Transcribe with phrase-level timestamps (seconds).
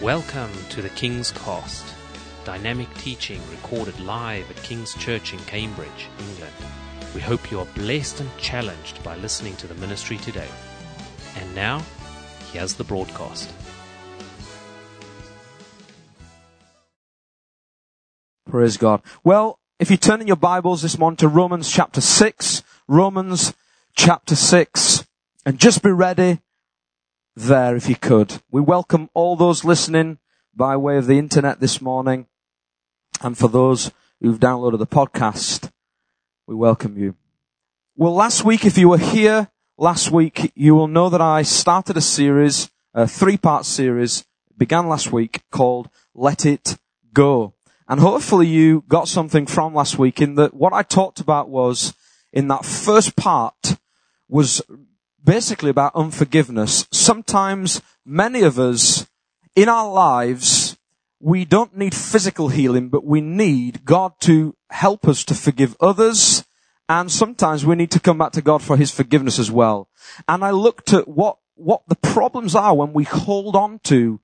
[0.00, 1.84] Welcome to the King's Cast,
[2.46, 6.54] dynamic teaching recorded live at King's Church in Cambridge, England.
[7.14, 10.48] We hope you are blessed and challenged by listening to the ministry today.
[11.36, 11.82] And now,
[12.50, 13.52] here's the broadcast.
[18.48, 19.02] Praise God.
[19.22, 23.52] Well, if you turn in your Bibles this morning to Romans chapter 6, Romans
[23.94, 25.06] chapter 6,
[25.44, 26.40] and just be ready
[27.36, 28.42] there if you could.
[28.50, 30.18] We welcome all those listening
[30.54, 32.26] by way of the internet this morning,
[33.22, 33.90] and for those
[34.20, 35.70] who've downloaded the podcast,
[36.46, 37.14] we welcome you.
[37.96, 39.48] Well, last week, if you were here
[39.78, 44.24] last week, you will know that I started a series, a three-part series,
[44.58, 46.78] began last week, called Let It
[47.12, 47.54] Go.
[47.88, 51.94] And hopefully you got something from last week in that what I talked about was,
[52.32, 53.76] in that first part,
[54.28, 54.62] was
[55.24, 56.86] basically about unforgiveness.
[56.92, 59.06] Sometimes many of us
[59.56, 60.76] in our lives,
[61.20, 66.44] we don't need physical healing, but we need God to help us to forgive others.
[66.88, 69.88] And sometimes we need to come back to God for His forgiveness as well.
[70.28, 74.20] And I looked at what, what the problems are when we hold on to,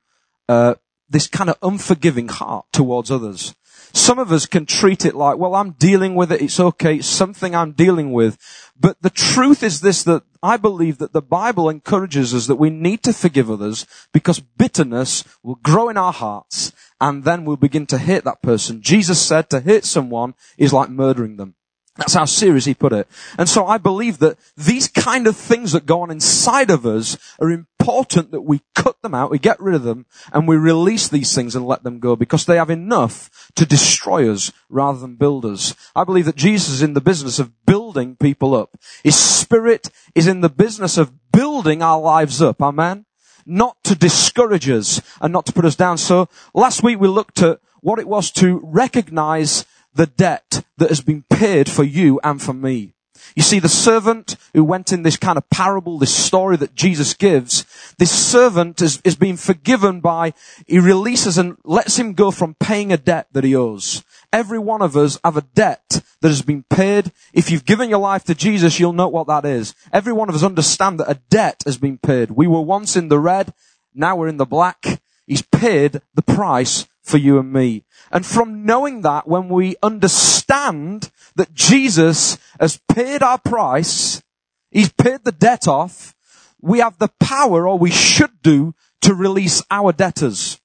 [0.49, 0.75] uh,
[1.09, 3.55] this kind of unforgiving heart towards others.
[3.93, 6.41] Some of us can treat it like, well, I'm dealing with it.
[6.41, 6.97] It's okay.
[6.97, 8.39] It's something I'm dealing with.
[8.79, 12.71] But the truth is this, that I believe that the Bible encourages us that we
[12.71, 17.87] need to forgive others because bitterness will grow in our hearts and then we'll begin
[17.87, 18.81] to hate that person.
[18.81, 21.56] Jesus said to hate someone is like murdering them.
[21.97, 23.09] That's how serious he put it.
[23.39, 27.17] And so I believe that these kind of things that go on inside of us
[27.41, 31.09] are important that we cut them out, we get rid of them, and we release
[31.09, 35.17] these things and let them go because they have enough to destroy us rather than
[35.17, 35.75] build us.
[35.95, 38.79] I believe that Jesus is in the business of building people up.
[39.03, 42.61] His spirit is in the business of building our lives up.
[42.61, 43.07] Amen?
[43.47, 45.97] Not to discourage us and not to put us down.
[45.97, 49.65] So last week we looked at what it was to recognize
[49.97, 52.93] the debt that has been paid for you and for me.
[53.35, 57.15] You see, the servant who went in this kind of parable, this story that Jesus
[57.15, 57.65] gives,
[57.99, 60.33] this servant is, is being forgiven by,
[60.67, 64.05] he releases and lets him go from paying a debt that he owes.
[64.33, 67.11] Every one of us have a debt that has been paid.
[67.33, 69.75] If you've given your life to Jesus, you'll know what that is.
[69.93, 72.31] Every one of us understand that a debt has been paid.
[72.33, 73.55] We were once in the red,
[73.95, 75.01] now we're in the black.
[75.27, 77.85] He's paid the price for you and me.
[78.11, 84.23] And from knowing that, when we understand that Jesus has paid our price,
[84.71, 86.15] He's paid the debt off,
[86.61, 90.61] we have the power, or we should do, to release our debtors.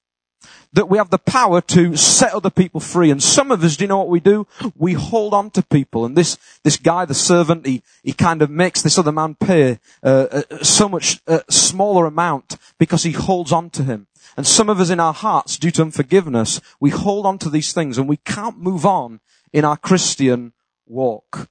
[0.74, 3.10] That we have the power to set other people free.
[3.10, 4.46] And some of us, do you know what we do?
[4.76, 6.04] We hold on to people.
[6.04, 9.78] And this, this guy, the servant, he, he kind of makes this other man pay
[10.02, 14.08] uh, uh, so much uh, smaller amount because he holds on to him.
[14.36, 17.72] And some of us in our hearts, due to unforgiveness, we hold on to these
[17.72, 19.20] things and we can't move on
[19.52, 20.52] in our Christian
[20.86, 21.48] walk.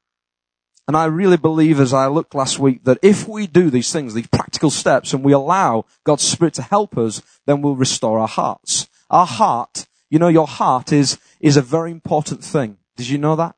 [0.87, 4.13] And I really believe as I looked last week that if we do these things,
[4.13, 8.27] these practical steps, and we allow God's Spirit to help us, then we'll restore our
[8.27, 8.89] hearts.
[9.09, 12.77] Our heart, you know, your heart is, is a very important thing.
[12.97, 13.55] Did you know that?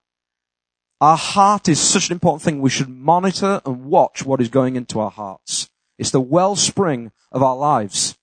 [1.02, 2.62] Our heart is such an important thing.
[2.62, 5.70] We should monitor and watch what is going into our hearts.
[5.98, 8.18] It's the wellspring of our lives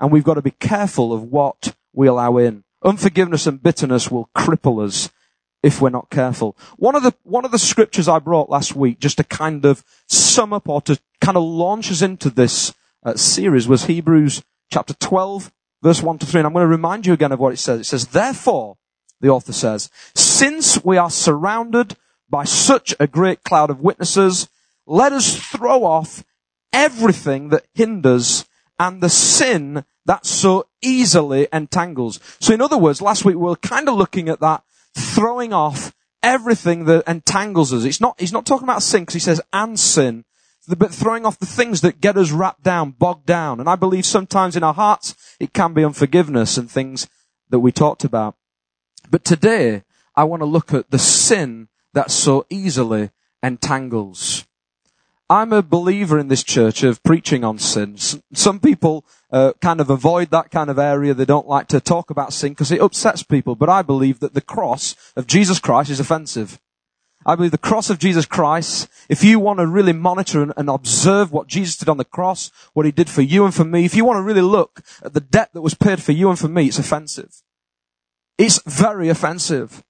[0.00, 2.64] and we've got to be careful of what we allow in.
[2.84, 5.10] Unforgiveness and bitterness will cripple us
[5.62, 6.56] if we're not careful.
[6.76, 9.84] One of the, one of the scriptures I brought last week, just to kind of
[10.06, 12.72] sum up or to kind of launch us into this
[13.04, 15.52] uh, series was Hebrews chapter 12,
[15.82, 16.40] verse 1 to 3.
[16.40, 17.80] And I'm going to remind you again of what it says.
[17.80, 18.76] It says, therefore,
[19.20, 21.96] the author says, since we are surrounded
[22.28, 24.48] by such a great cloud of witnesses,
[24.86, 26.24] let us throw off
[26.72, 28.44] everything that hinders
[28.78, 32.20] and the sin that so easily entangles.
[32.40, 34.62] So in other words, last week we were kind of looking at that
[34.96, 37.84] throwing off everything that entangles us.
[37.84, 40.24] It's not, he's not talking about sin because he says and sin,
[40.76, 43.60] but throwing off the things that get us wrapped down, bogged down.
[43.60, 47.08] And I believe sometimes in our hearts it can be unforgiveness and things
[47.50, 48.36] that we talked about.
[49.10, 49.84] But today
[50.14, 53.10] I want to look at the sin that so easily
[53.42, 54.45] entangles.
[55.28, 57.96] I'm a believer in this church of preaching on sin.
[58.32, 61.14] Some people uh, kind of avoid that kind of area.
[61.14, 63.56] They don't like to talk about sin because it upsets people.
[63.56, 66.60] But I believe that the cross of Jesus Christ is offensive.
[67.24, 70.70] I believe the cross of Jesus Christ, if you want to really monitor and, and,
[70.70, 73.84] observe what Jesus did on the cross, what he did for you and for me,
[73.84, 76.38] if you want to really look at the debt that was paid for you and
[76.38, 77.42] for me, it's offensive.
[78.38, 79.82] It's very offensive.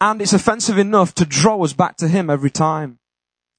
[0.00, 2.99] And it's offensive enough to draw us back to him every time.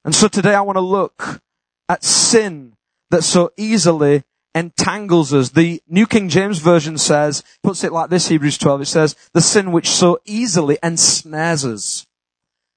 [0.04, 1.40] And so today I want to look
[1.88, 2.76] at sin
[3.10, 5.50] that so easily entangles us.
[5.50, 9.40] The New King James Version says, puts it like this, Hebrews 12, it says, the
[9.40, 12.06] sin which so easily ensnares us.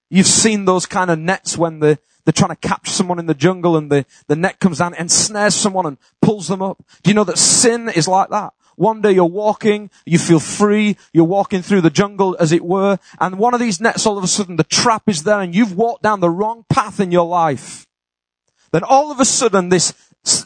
[0.10, 3.34] You've seen those kind of nets when the, they're trying to capture someone in the
[3.34, 6.84] jungle and the, the net comes down and snares someone and pulls them up.
[7.04, 8.54] Do you know that sin is like that?
[8.76, 13.00] One day you're walking, you feel free, you're walking through the jungle as it were,
[13.20, 15.78] and one of these nets all of a sudden the trap is there and you've
[15.78, 17.88] walked down the wrong path in your life.
[18.72, 19.94] Then all of a sudden this,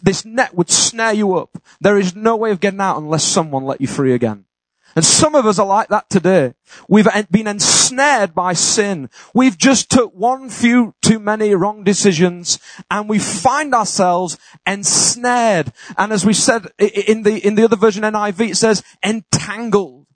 [0.02, 1.58] this net would snare you up.
[1.81, 4.46] There is no way of getting out unless someone let you free again.
[4.95, 6.53] And some of us are like that today.
[6.88, 9.09] We've been ensnared by sin.
[9.33, 12.59] We've just took one few too many wrong decisions
[12.89, 15.71] and we find ourselves ensnared.
[15.97, 20.07] And as we said in the, in the other version NIV, it says entangled.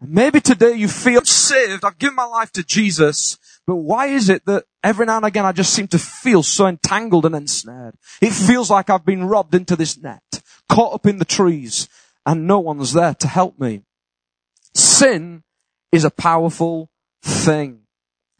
[0.00, 1.84] Maybe today you feel saved.
[1.84, 3.36] I've given my life to Jesus.
[3.66, 6.66] But why is it that every now and again I just seem to feel so
[6.66, 7.96] entangled and ensnared?
[8.20, 11.88] It feels like I've been robbed into this net, caught up in the trees,
[12.24, 13.82] and no one's there to help me.
[14.78, 15.42] Sin
[15.90, 16.88] is a powerful
[17.20, 17.80] thing.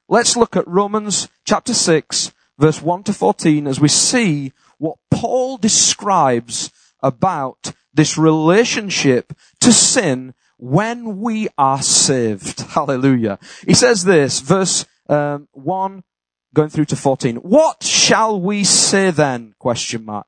[0.08, 5.56] Let's look at Romans chapter 6 verse 1 to 14 as we see what Paul
[5.56, 6.70] describes
[7.02, 12.61] about this relationship to sin when we are saved.
[12.69, 13.40] Hallelujah.
[13.67, 16.05] He says this, verse um, 1
[16.55, 17.37] going through to 14.
[17.38, 19.55] What shall we say then?
[19.58, 20.26] Question mark.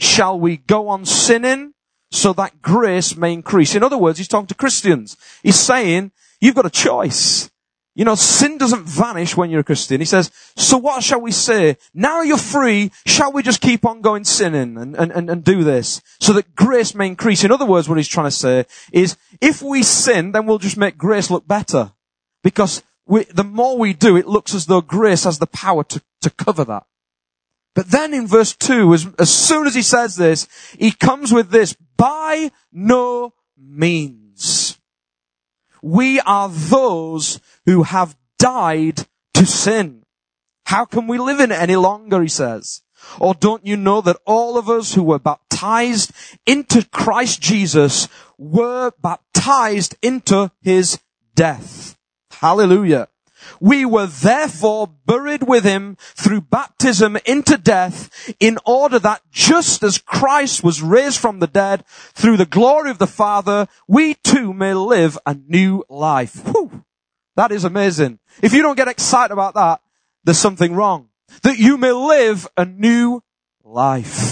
[0.00, 1.74] Shall we go on sinning
[2.12, 3.74] so that grace may increase.
[3.74, 5.16] In other words, he's talking to Christians.
[5.42, 7.50] He's saying, you've got a choice.
[7.94, 10.00] You know, sin doesn't vanish when you're a Christian.
[10.00, 11.76] He says, so what shall we say?
[11.92, 15.64] Now you're free, shall we just keep on going sinning and, and, and, and do
[15.64, 17.44] this so that grace may increase?
[17.44, 20.78] In other words, what he's trying to say is, if we sin, then we'll just
[20.78, 21.92] make grace look better.
[22.42, 26.02] Because we, the more we do, it looks as though grace has the power to,
[26.22, 26.84] to cover that.
[27.74, 30.46] But then in verse 2, as, as soon as he says this,
[30.78, 34.78] he comes with this, by no means.
[35.82, 40.04] We are those who have died to sin.
[40.66, 42.82] How can we live in it any longer, he says.
[43.18, 46.12] Or don't you know that all of us who were baptized
[46.46, 48.08] into Christ Jesus
[48.38, 51.00] were baptized into his
[51.34, 51.96] death?
[52.30, 53.08] Hallelujah.
[53.60, 59.98] We were therefore buried with him through baptism into death in order that just as
[59.98, 64.74] Christ was raised from the dead through the glory of the Father, we too may
[64.74, 66.44] live a new life.
[66.46, 66.84] Whew.
[67.36, 68.18] That is amazing.
[68.42, 69.80] If you don't get excited about that,
[70.24, 71.08] there's something wrong.
[71.42, 73.22] That you may live a new
[73.64, 74.31] life.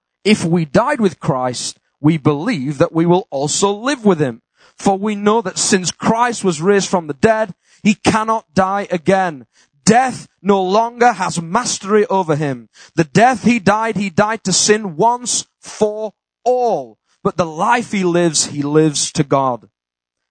[0.23, 4.41] if we died with Christ, we believe that we will also live with him.
[4.77, 7.53] For we know that since Christ was raised from the dead,
[7.83, 9.45] he cannot die again.
[9.85, 12.69] Death no longer has mastery over him.
[12.95, 16.13] The death he died, he died to sin once for
[16.43, 16.97] all.
[17.23, 19.69] But the life he lives, he lives to God.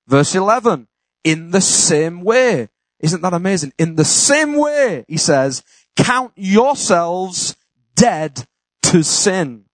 [0.07, 0.89] Verse 11.
[1.23, 2.69] In the same way.
[2.99, 3.73] Isn't that amazing?
[3.79, 5.63] In the same way, he says,
[5.97, 7.57] count yourselves
[7.95, 8.47] dead
[8.83, 9.67] to sin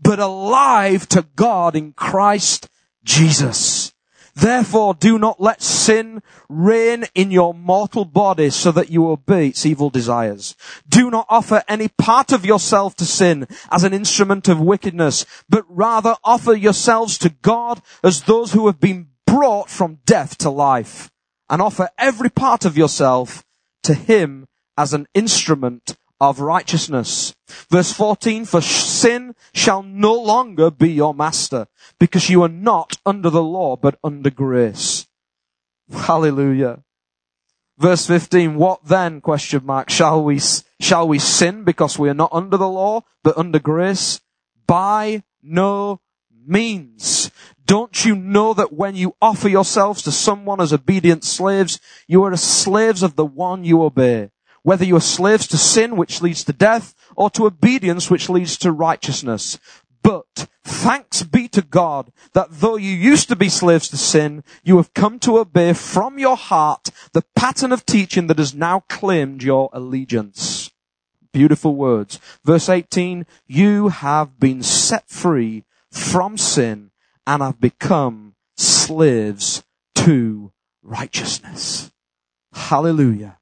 [0.00, 2.68] but alive to God in Christ
[3.04, 3.92] Jesus.
[4.34, 9.66] Therefore do not let sin reign in your mortal body so that you obey its
[9.66, 10.54] evil desires.
[10.88, 15.64] Do not offer any part of yourself to sin as an instrument of wickedness, but
[15.68, 21.10] rather offer yourselves to God as those who have been brought from death to life
[21.48, 23.44] and offer every part of yourself
[23.82, 24.46] to Him
[24.76, 27.34] as an instrument of righteousness.
[27.70, 31.66] Verse 14, for sin shall no longer be your master
[31.98, 35.06] because you are not under the law but under grace.
[35.92, 36.82] Hallelujah.
[37.78, 40.38] Verse 15, what then, question mark, shall we,
[40.80, 44.20] shall we sin because we are not under the law but under grace?
[44.66, 46.00] By no
[46.46, 47.30] means.
[47.64, 52.36] Don't you know that when you offer yourselves to someone as obedient slaves, you are
[52.36, 54.30] slaves of the one you obey?
[54.62, 58.56] Whether you are slaves to sin, which leads to death, or to obedience, which leads
[58.58, 59.58] to righteousness.
[60.02, 64.76] But thanks be to God that though you used to be slaves to sin, you
[64.78, 69.42] have come to obey from your heart the pattern of teaching that has now claimed
[69.42, 70.70] your allegiance.
[71.32, 72.18] Beautiful words.
[72.44, 76.90] Verse 18, you have been set free from sin
[77.26, 79.62] and have become slaves
[79.94, 80.52] to
[80.82, 81.92] righteousness.
[82.52, 83.39] Hallelujah.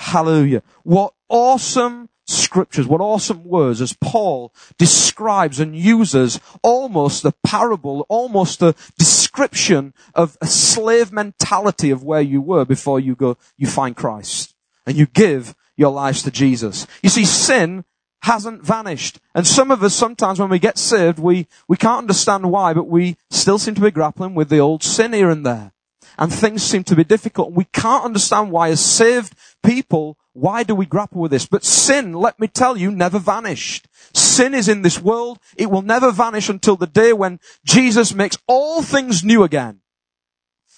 [0.00, 0.62] Hallelujah.
[0.82, 8.62] What awesome scriptures, what awesome words as Paul describes and uses almost a parable, almost
[8.62, 13.94] a description of a slave mentality of where you were before you go, you find
[13.94, 14.54] Christ
[14.86, 16.86] and you give your lives to Jesus.
[17.02, 17.84] You see, sin
[18.22, 19.20] hasn't vanished.
[19.34, 22.88] And some of us sometimes when we get saved, we, we can't understand why, but
[22.88, 25.72] we still seem to be grappling with the old sin here and there
[26.20, 27.52] and things seem to be difficult.
[27.52, 29.34] We can't understand why as saved
[29.64, 31.46] people, why do we grapple with this?
[31.46, 33.88] But sin, let me tell you, never vanished.
[34.12, 35.38] Sin is in this world.
[35.56, 39.80] It will never vanish until the day when Jesus makes all things new again.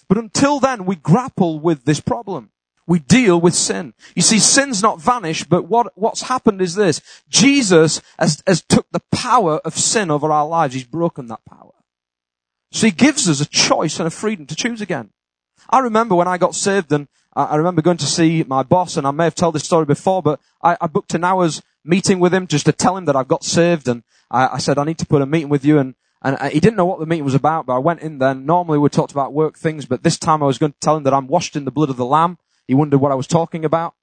[0.08, 2.50] But until then, we grapple with this problem.
[2.86, 3.94] We deal with sin.
[4.14, 7.00] You see, sin's not vanished, but what, what's happened is this.
[7.28, 10.74] Jesus has, has took the power of sin over our lives.
[10.74, 11.72] He's broken that power.
[12.70, 15.10] So he gives us a choice and a freedom to choose again.
[15.70, 19.06] I remember when I got saved and I remember going to see my boss and
[19.06, 22.34] I may have told this story before, but I, I booked an hour's meeting with
[22.34, 24.98] him just to tell him that I've got saved and I, I said, I need
[24.98, 27.24] to put a meeting with you and, and uh, he didn't know what the meeting
[27.24, 28.34] was about, but I went in there.
[28.34, 31.04] Normally we talked about work things, but this time I was going to tell him
[31.04, 32.38] that I'm washed in the blood of the Lamb.
[32.68, 33.94] He wondered what I was talking about.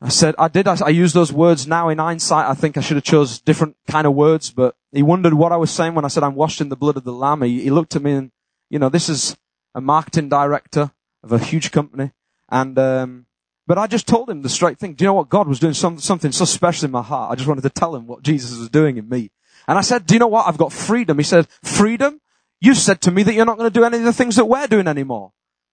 [0.00, 2.48] I said, I did, I, I use those words now in hindsight.
[2.48, 5.56] I think I should have chose different kind of words, but he wondered what I
[5.56, 7.42] was saying when I said I'm washed in the blood of the Lamb.
[7.42, 8.32] He, he looked at me and,
[8.68, 9.36] you know, this is
[9.74, 12.12] a marketing director of a huge company.
[12.50, 13.26] And, um,
[13.66, 14.94] but I just told him the straight thing.
[14.94, 15.28] Do you know what?
[15.28, 17.32] God was doing some, something so special in my heart.
[17.32, 19.30] I just wanted to tell him what Jesus was doing in me.
[19.68, 20.46] And I said, do you know what?
[20.46, 21.18] I've got freedom.
[21.18, 22.20] He said, freedom?
[22.60, 24.44] You said to me that you're not going to do any of the things that
[24.44, 25.32] we're doing anymore.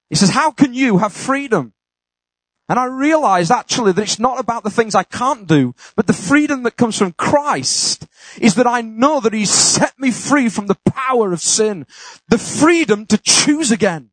[0.09, 1.73] He says, how can you have freedom?
[2.69, 6.13] And I realized actually that it's not about the things I can't do, but the
[6.13, 8.05] freedom that comes from Christ
[8.39, 11.87] is that I know that He's set me free from the power of sin.
[12.27, 14.11] The freedom to choose again.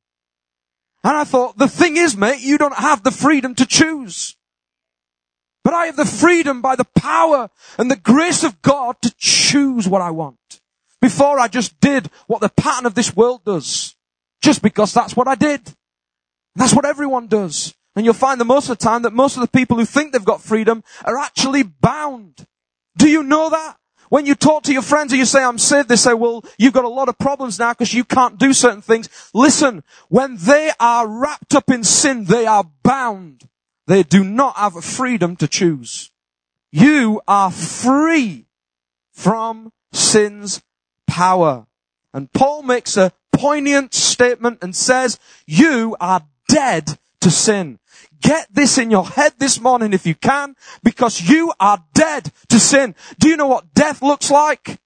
[1.04, 4.36] And I thought, the thing is, mate, you don't have the freedom to choose.
[5.62, 9.86] But I have the freedom by the power and the grace of God to choose
[9.86, 10.38] what I want.
[11.02, 13.94] Before I just did what the pattern of this world does.
[14.40, 15.60] Just because that's what I did.
[16.54, 17.74] That's what everyone does.
[17.96, 20.12] And you'll find that most of the time that most of the people who think
[20.12, 22.46] they've got freedom are actually bound.
[22.96, 23.78] Do you know that?
[24.10, 26.74] When you talk to your friends and you say, I'm saved, they say, well, you've
[26.74, 29.08] got a lot of problems now because you can't do certain things.
[29.34, 33.48] Listen, when they are wrapped up in sin, they are bound.
[33.86, 36.12] They do not have freedom to choose.
[36.70, 38.46] You are free
[39.12, 40.62] from sin's
[41.06, 41.66] power.
[42.12, 47.80] And Paul makes a poignant statement and says, you are dead to sin.
[48.22, 50.54] Get this in your head this morning if you can,
[50.84, 52.94] because you are dead to sin.
[53.18, 54.78] Do you know what death looks like?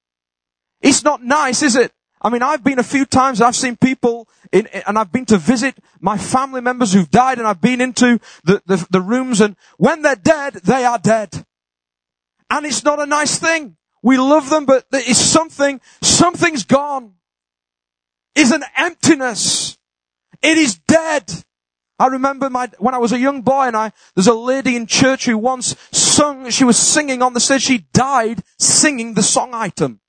[0.81, 1.93] It's not nice, is it?
[2.23, 5.37] I mean, I've been a few times, I've seen people in, and I've been to
[5.37, 9.55] visit my family members who've died and I've been into the, the, the rooms and
[9.77, 11.45] when they're dead, they are dead.
[12.49, 13.77] And it's not a nice thing.
[14.03, 17.17] We love them, but is something, something's gone.
[18.35, 19.77] Is an emptiness.
[20.41, 21.45] It is dead.
[22.01, 24.87] I remember my, when I was a young boy and I, there's a lady in
[24.87, 29.51] church who once sung, she was singing on the stage, she died singing the song
[29.53, 30.01] item.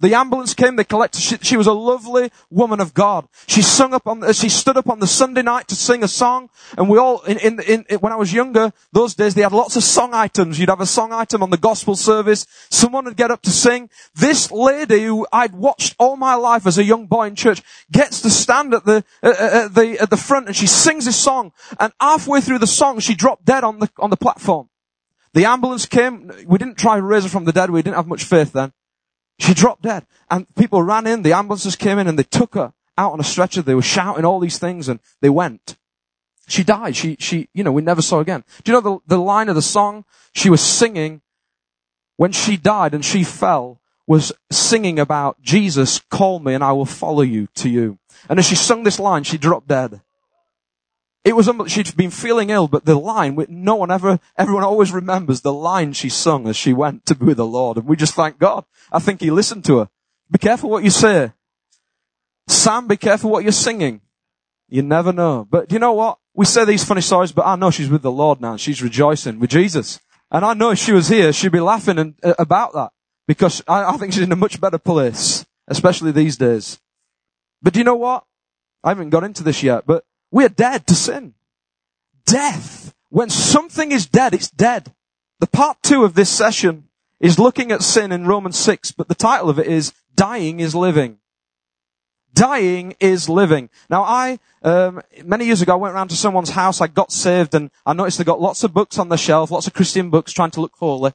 [0.00, 3.26] The ambulance came, they collected, she, she, was a lovely woman of God.
[3.48, 6.50] She sung up on, she stood up on the Sunday night to sing a song,
[6.76, 9.74] and we all, in, in, in, when I was younger, those days, they had lots
[9.74, 10.56] of song items.
[10.56, 13.90] You'd have a song item on the gospel service, someone would get up to sing.
[14.14, 18.22] This lady who I'd watched all my life as a young boy in church, gets
[18.22, 21.50] to stand at the, uh, at the, at the front, and she sings this song,
[21.80, 24.68] and halfway through the song, she dropped dead on the, on the platform.
[25.32, 28.06] The ambulance came, we didn't try to raise her from the dead, we didn't have
[28.06, 28.72] much faith then.
[29.38, 30.06] She dropped dead.
[30.30, 33.24] And people ran in, the ambulances came in and they took her out on a
[33.24, 33.62] stretcher.
[33.62, 35.76] They were shouting all these things and they went.
[36.48, 36.96] She died.
[36.96, 38.44] She, she, you know, we never saw again.
[38.64, 40.04] Do you know the, the line of the song
[40.34, 41.22] she was singing
[42.16, 46.86] when she died and she fell was singing about Jesus, call me and I will
[46.86, 47.98] follow you to you.
[48.28, 50.00] And as she sung this line, she dropped dead.
[51.28, 55.42] It was, she'd been feeling ill, but the line, no one ever, everyone always remembers
[55.42, 57.76] the line she sung as she went to be with the Lord.
[57.76, 58.64] And we just thank God.
[58.90, 59.90] I think he listened to her.
[60.30, 61.32] Be careful what you say.
[62.46, 64.00] Sam, be careful what you're singing.
[64.70, 65.46] You never know.
[65.50, 66.16] But you know what?
[66.32, 68.56] We say these funny stories, but I know she's with the Lord now.
[68.56, 70.00] She's rejoicing with Jesus.
[70.30, 72.92] And I know if she was here, she'd be laughing and, uh, about that.
[73.26, 75.44] Because I, I think she's in a much better place.
[75.66, 76.80] Especially these days.
[77.60, 78.24] But do you know what?
[78.82, 81.34] I haven't got into this yet, but we're dead to sin.
[82.26, 82.94] Death.
[83.10, 84.92] When something is dead, it's dead.
[85.40, 86.88] The part two of this session
[87.20, 90.74] is looking at sin in Romans 6, but the title of it is dying is
[90.74, 91.18] living.
[92.34, 93.70] Dying is living.
[93.88, 97.54] Now I, um, many years ago I went around to someone's house, I got saved
[97.54, 100.32] and I noticed they got lots of books on the shelf, lots of Christian books
[100.32, 101.12] trying to look holy.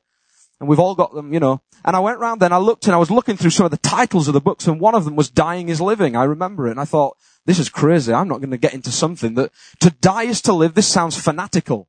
[0.60, 1.62] And we've all got them, you know.
[1.86, 3.78] And I went around then, I looked and I was looking through some of the
[3.78, 6.16] titles of the books and one of them was Dying is Living.
[6.16, 8.14] I remember it and I thought, this is crazy.
[8.14, 10.74] I'm not going to get into something that to die is to live.
[10.74, 11.88] This sounds fanatical.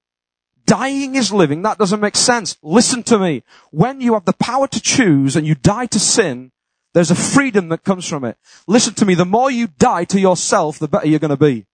[0.67, 1.63] Dying is living.
[1.63, 2.57] That doesn't make sense.
[2.63, 3.45] Listen to me.
[3.71, 6.53] When you have the power to choose and you die to sin,
[6.95, 8.39] there's a freedom that comes from it.
[8.67, 9.15] Listen to me.
[9.15, 11.67] The more you die to yourself, the better you're going to be.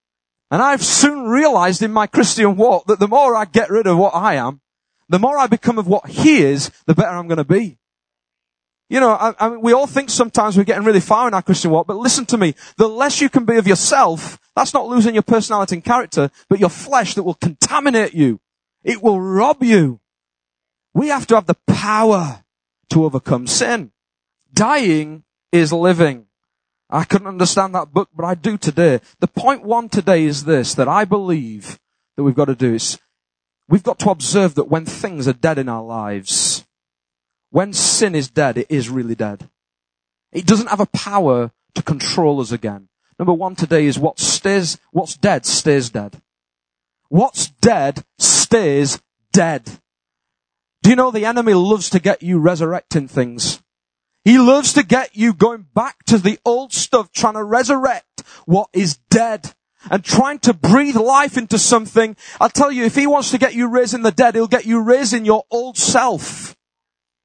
[0.51, 3.97] And I've soon realized in my Christian walk that the more I get rid of
[3.97, 4.61] what I am,
[5.09, 7.79] the more I become of what He is, the better I'm going to be.
[8.91, 11.43] You know, I, I mean, we all think sometimes we're getting really far in our
[11.43, 12.57] Christian walk, but listen to me.
[12.77, 16.59] The less you can be of yourself, that's not losing your personality and character, but
[16.59, 18.41] your flesh that will contaminate you.
[18.83, 20.01] It will rob you.
[20.93, 22.43] We have to have the power
[22.89, 23.93] to overcome sin.
[24.53, 26.27] Dying is living.
[26.91, 28.99] I couldn't understand that book, but I do today.
[29.21, 31.79] The point one today is this, that I believe
[32.17, 32.99] that we've got to do is,
[33.69, 36.50] we've got to observe that when things are dead in our lives,
[37.51, 39.49] when sin is dead, it is really dead.
[40.33, 42.89] It doesn't have a power to control us again.
[43.19, 46.21] Number one today is what stays, what's dead stays dead.
[47.09, 49.01] What's dead stays
[49.33, 49.65] dead.
[50.83, 53.61] Do you know the enemy loves to get you resurrecting things?
[54.25, 58.69] He loves to get you going back to the old stuff, trying to resurrect what
[58.73, 59.53] is dead
[59.91, 62.17] and trying to breathe life into something.
[62.41, 64.81] I'll tell you, if he wants to get you raising the dead, he'll get you
[64.81, 66.57] raising your old self.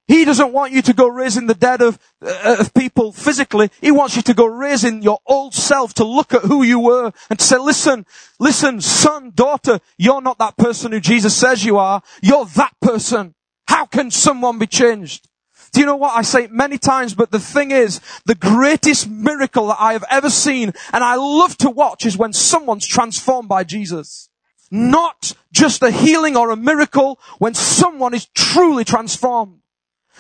[0.07, 3.71] He doesn't want you to go raising the dead of, uh, of people physically.
[3.81, 7.11] He wants you to go raising your old self to look at who you were
[7.29, 8.05] and to say, listen,
[8.39, 12.03] listen, son, daughter, you're not that person who Jesus says you are.
[12.21, 13.33] You're that person.
[13.67, 15.27] How can someone be changed?
[15.73, 16.15] Do you know what?
[16.15, 20.05] I say it many times, but the thing is, the greatest miracle that I have
[20.09, 24.29] ever seen, and I love to watch, is when someone's transformed by Jesus.
[24.71, 29.59] Not just a healing or a miracle, when someone is truly transformed.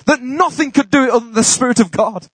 [0.05, 2.27] That nothing could do it other than the Spirit of God.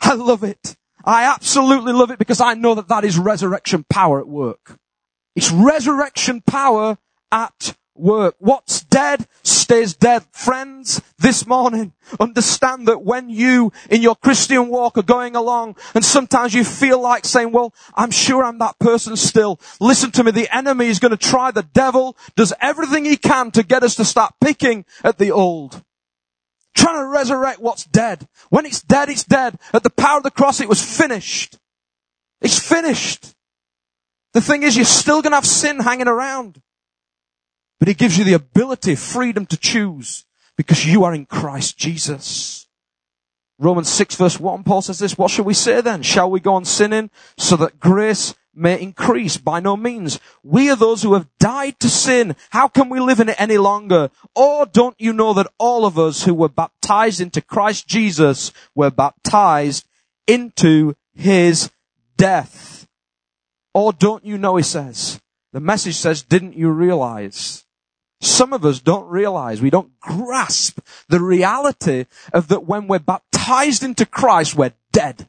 [0.00, 0.76] I love it.
[1.04, 4.78] I absolutely love it because I know that that is resurrection power at work.
[5.34, 6.98] It's resurrection power
[7.30, 8.34] at work.
[8.38, 10.24] What's dead stays dead.
[10.32, 16.04] Friends, this morning, understand that when you in your Christian walk are going along and
[16.04, 19.60] sometimes you feel like saying, well, I'm sure I'm that person still.
[19.80, 20.30] Listen to me.
[20.30, 21.50] The enemy is going to try.
[21.50, 25.82] The devil does everything he can to get us to start picking at the old.
[26.74, 28.26] Trying to resurrect what's dead.
[28.48, 29.58] When it's dead, it's dead.
[29.72, 31.58] At the power of the cross, it was finished.
[32.40, 33.34] It's finished.
[34.32, 36.62] The thing is, you're still to have sin hanging around.
[37.78, 40.24] But it gives you the ability, freedom to choose
[40.56, 42.68] because you are in Christ Jesus.
[43.58, 46.02] Romans 6 verse 1, Paul says this, what shall we say then?
[46.02, 49.36] Shall we go on sinning so that grace may increase.
[49.36, 50.20] By no means.
[50.42, 52.36] We are those who have died to sin.
[52.50, 54.10] How can we live in it any longer?
[54.34, 58.90] Or don't you know that all of us who were baptized into Christ Jesus were
[58.90, 59.86] baptized
[60.26, 61.70] into his
[62.16, 62.86] death?
[63.74, 65.20] Or don't you know, he says.
[65.52, 67.64] The message says, didn't you realize?
[68.20, 73.82] Some of us don't realize, we don't grasp the reality of that when we're baptized
[73.82, 75.28] into Christ, we're dead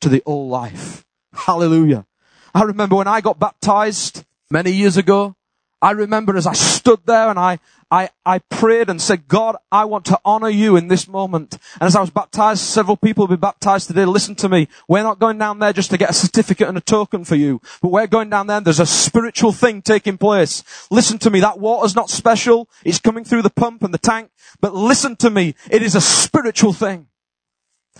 [0.00, 1.04] to the old life.
[1.32, 2.07] Hallelujah.
[2.54, 5.36] I remember when I got baptized many years ago,
[5.80, 9.84] I remember as I stood there and I, I, I prayed and said, God, I
[9.84, 11.56] want to honor you in this moment.
[11.80, 14.04] And as I was baptized, several people will be baptized today.
[14.04, 14.66] Listen to me.
[14.88, 17.60] We're not going down there just to get a certificate and a token for you,
[17.80, 20.64] but we're going down there there's a spiritual thing taking place.
[20.90, 21.40] Listen to me.
[21.40, 22.68] That water's not special.
[22.84, 24.30] It's coming through the pump and the tank,
[24.60, 25.54] but listen to me.
[25.70, 27.06] It is a spiritual thing.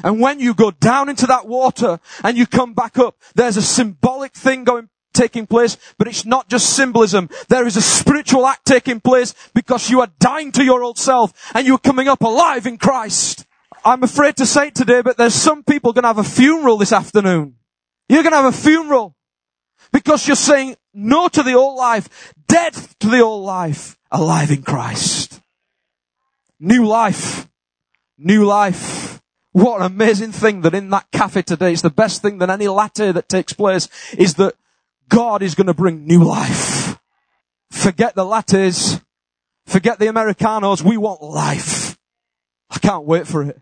[0.03, 3.63] And when you go down into that water and you come back up, there's a
[3.63, 7.29] symbolic thing going, taking place, but it's not just symbolism.
[7.49, 11.33] There is a spiritual act taking place because you are dying to your old self
[11.55, 13.45] and you're coming up alive in Christ.
[13.85, 16.79] I'm afraid to say it today, but there's some people going to have a funeral
[16.79, 17.57] this afternoon.
[18.09, 19.17] You're going to have a funeral
[19.93, 24.63] because you're saying no to the old life, dead to the old life, alive in
[24.63, 25.41] Christ.
[26.61, 27.49] New life.
[28.17, 29.18] New life.
[29.59, 32.69] What an amazing thing that in that cafe today, it's the best thing than any
[32.69, 34.55] latte that takes place, is that
[35.09, 36.97] God is going to bring new life.
[37.73, 39.03] Forget the lattes.
[39.67, 40.85] Forget the Americanos.
[40.85, 41.99] We want life.
[42.71, 43.61] I can't wait for it.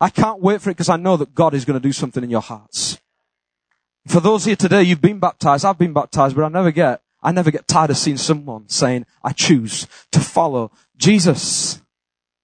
[0.00, 2.24] I can't wait for it because I know that God is going to do something
[2.24, 2.98] in your hearts.
[4.06, 5.66] For those here today, you've been baptized.
[5.66, 9.04] I've been baptized, but I never get, I never get tired of seeing someone saying,
[9.22, 11.82] I choose to follow Jesus.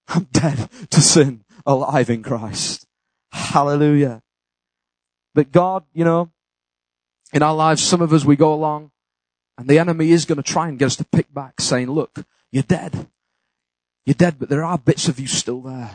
[0.09, 2.87] I'm dead to sin alive in Christ.
[3.31, 4.21] Hallelujah.
[5.33, 6.31] But God, you know,
[7.33, 8.91] in our lives, some of us, we go along
[9.57, 12.25] and the enemy is going to try and get us to pick back saying, look,
[12.51, 13.07] you're dead.
[14.05, 15.91] You're dead, but there are bits of you still there.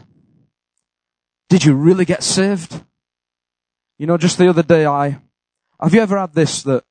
[1.49, 2.83] Did you really get saved?
[3.99, 5.21] You know, just the other day I,
[5.81, 6.85] have you ever had this that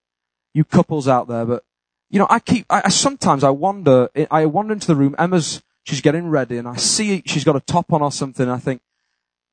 [0.53, 1.63] you couples out there, but
[2.09, 5.63] you know, I keep, I, I sometimes I wonder, I wander into the room, Emma's,
[5.85, 8.49] she's getting ready and I see she's got a top on or something.
[8.49, 8.81] I think,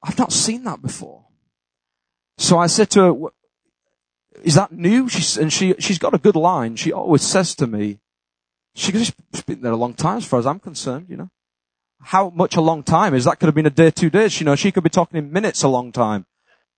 [0.02, 1.26] I've not seen that before.
[2.38, 3.28] So I said to her,
[4.42, 5.08] is that new?
[5.08, 6.74] She's, and she, she's got a good line.
[6.76, 8.00] She always says to me,
[8.74, 9.12] she, she's
[9.46, 11.30] been there a long time as far as I'm concerned, you know.
[12.00, 14.46] How much a long time is that could have been a day, two days, you
[14.46, 16.26] know, she could be talking in minutes a long time.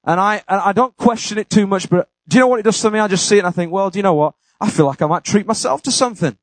[0.04, 2.64] And I, and I don't question it too much, but do you know what it
[2.64, 2.98] does to me?
[2.98, 4.34] I just see it and I think, well, do you know what?
[4.60, 6.36] I feel like I might treat myself to something.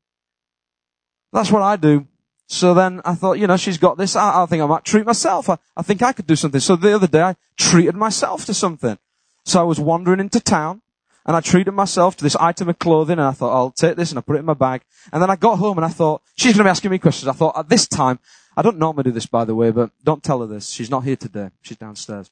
[1.31, 2.07] That's what I do.
[2.51, 4.17] So then I thought, you know, she's got this.
[4.17, 5.49] I, I think I might treat myself.
[5.49, 6.59] I, I think I could do something.
[6.59, 8.97] So the other day I treated myself to something.
[9.45, 10.81] So I was wandering into town
[11.25, 14.11] and I treated myself to this item of clothing and I thought, I'll take this
[14.11, 14.81] and I put it in my bag.
[15.13, 17.29] And then I got home and I thought, she's going to be asking me questions.
[17.29, 18.19] I thought, at this time,
[18.57, 20.71] I don't normally do this by the way, but don't tell her this.
[20.71, 21.51] She's not here today.
[21.61, 22.29] She's downstairs.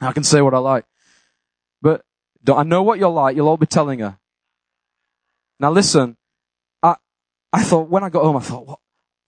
[0.00, 0.84] I can say what I like.
[1.82, 2.04] But
[2.44, 3.34] don't I know what you're like.
[3.34, 4.16] You'll all be telling her.
[5.58, 6.16] Now listen,
[6.84, 6.94] I,
[7.52, 8.78] I thought when I got home, I thought, what?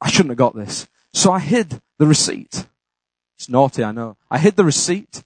[0.02, 0.88] I shouldn't have got this.
[1.12, 2.66] So I hid the receipt.
[3.38, 4.16] It's naughty, I know.
[4.30, 5.22] I hid the receipt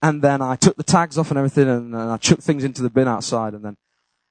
[0.00, 2.82] and then I took the tags off and everything and, and I chucked things into
[2.82, 3.76] the bin outside and then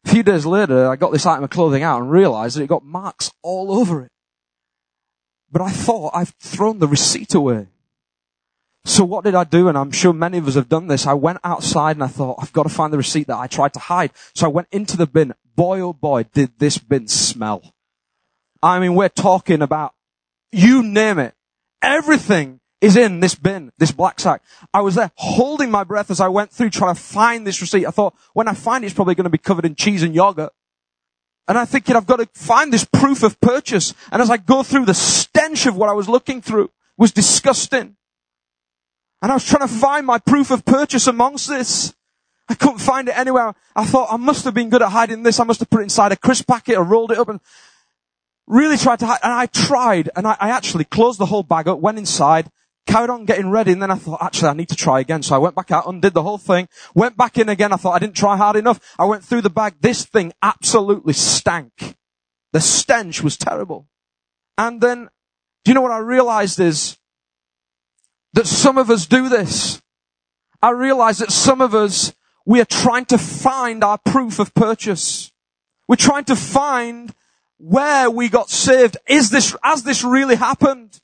[0.05, 2.67] a few days later I got this item of clothing out and realized that it
[2.67, 4.11] got marks all over it.
[5.51, 7.67] But I thought I've thrown the receipt away.
[8.85, 9.67] So what did I do?
[9.67, 11.05] And I'm sure many of us have done this.
[11.05, 13.73] I went outside and I thought, I've got to find the receipt that I tried
[13.73, 14.11] to hide.
[14.33, 15.33] So I went into the bin.
[15.55, 17.73] Boy, oh boy, did this bin smell.
[18.63, 19.93] I mean, we're talking about,
[20.53, 21.35] you name it.
[21.81, 24.41] Everything is in this bin, this black sack.
[24.73, 27.85] I was there holding my breath as I went through trying to find this receipt.
[27.85, 30.15] I thought, when I find it, it's probably going to be covered in cheese and
[30.15, 30.53] yogurt.
[31.45, 33.93] And I'm thinking, I've got to find this proof of purchase.
[34.13, 37.97] And as I go through, the stench of what I was looking through was disgusting.
[39.21, 41.93] And I was trying to find my proof of purchase amongst this.
[42.47, 43.55] I couldn't find it anywhere.
[43.75, 45.39] I thought I must have been good at hiding this.
[45.39, 47.41] I must have put it inside a crisp packet or rolled it up and
[48.47, 49.19] really tried to hide.
[49.23, 52.49] And I tried and I, I actually closed the whole bag up, went inside,
[52.85, 55.23] carried on getting ready, and then I thought, actually, I need to try again.
[55.23, 57.71] So I went back out, undid the whole thing, went back in again.
[57.71, 58.79] I thought I didn't try hard enough.
[58.99, 59.75] I went through the bag.
[59.79, 61.95] This thing absolutely stank.
[62.51, 63.87] The stench was terrible.
[64.57, 65.09] And then,
[65.63, 66.97] do you know what I realized is
[68.33, 69.81] that some of us do this?
[70.61, 72.13] I realize that some of us,
[72.45, 75.31] we are trying to find our proof of purchase.
[75.87, 77.13] We're trying to find
[77.63, 78.97] where we got saved.
[79.07, 80.99] Is this, has this really happened?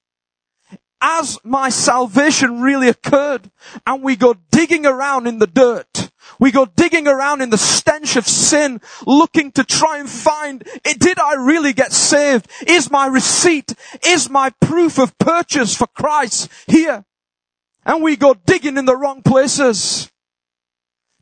[1.01, 3.49] as my salvation really occurred
[3.87, 6.11] and we go digging around in the dirt.
[6.39, 10.95] We go digging around in the stench of sin, looking to try and find, eh,
[10.99, 12.49] did I really get saved?
[12.67, 13.73] Is my receipt,
[14.05, 17.05] is my proof of purchase for Christ here?
[17.85, 20.11] And we go digging in the wrong places.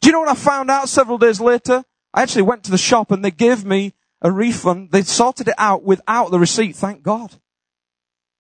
[0.02, 1.84] Do you know what I found out several days later?
[2.14, 4.92] I actually went to the shop and they gave me a refund.
[4.92, 7.36] They sorted it out without the receipt, thank God.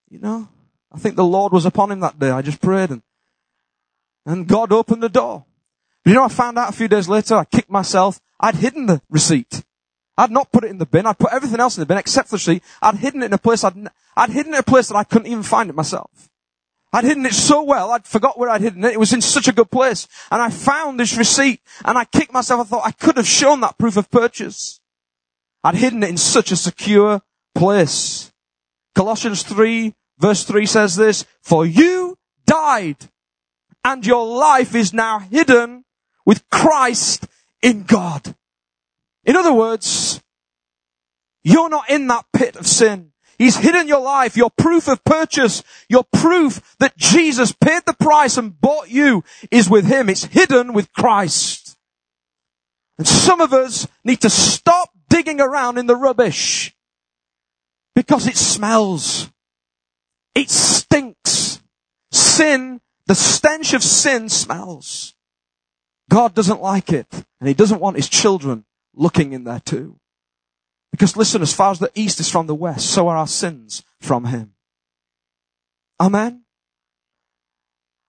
[0.10, 0.50] You know?
[0.92, 2.30] I think the Lord was upon him that day.
[2.30, 3.02] I just prayed and,
[4.26, 5.46] and God opened the door.
[6.06, 8.22] You know, I found out a few days later, I kicked myself.
[8.40, 9.64] I'd hidden the receipt.
[10.18, 11.06] I'd not put it in the bin.
[11.06, 12.64] I'd put everything else in the bin except the receipt.
[12.82, 13.76] I'd hidden it in a place I'd,
[14.16, 16.30] I'd hidden it in a place that I couldn't even find it myself.
[16.94, 18.94] I'd hidden it so well, I'd forgot where I'd hidden it.
[18.94, 20.08] It was in such a good place.
[20.32, 22.62] And I found this receipt and I kicked myself.
[22.62, 24.80] I thought I could have shown that proof of purchase.
[25.68, 27.22] I'd hidden it in such a secure
[27.54, 28.32] place.
[28.96, 32.98] Colossians 3 Verse 3 says this, for you died
[33.84, 35.86] and your life is now hidden
[36.26, 37.28] with Christ
[37.62, 38.36] in God.
[39.24, 40.22] In other words,
[41.44, 43.12] you're not in that pit of sin.
[43.38, 48.36] He's hidden your life, your proof of purchase, your proof that Jesus paid the price
[48.36, 50.10] and bought you is with Him.
[50.10, 51.78] It's hidden with Christ.
[52.98, 56.76] And some of us need to stop digging around in the rubbish
[57.96, 59.32] because it smells.
[60.36, 61.62] It stinks.
[62.12, 65.16] Sin, the stench of sin smells.
[66.10, 67.08] God doesn't like it.
[67.40, 70.00] And He doesn't want His children looking in there too.
[70.92, 73.84] Because listen, as far as the east is from the west, so are our sins
[74.00, 74.54] from Him.
[76.00, 76.44] Amen.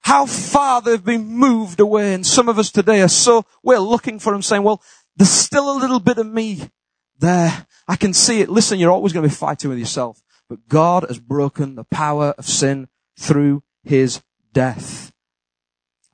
[0.03, 4.19] How far they've been moved away and some of us today are so, we're looking
[4.19, 4.83] for Him saying, well,
[5.17, 6.71] there's still a little bit of me
[7.19, 7.67] there.
[7.87, 8.49] I can see it.
[8.49, 10.23] Listen, you're always going to be fighting with yourself.
[10.49, 15.13] But God has broken the power of sin through his death.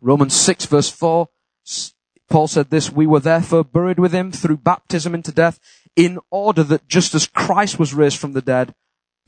[0.01, 1.29] Romans 6 verse 4,
[2.29, 5.59] Paul said this, we were therefore buried with him through baptism into death
[5.97, 8.75] in order that just as Christ was raised from the dead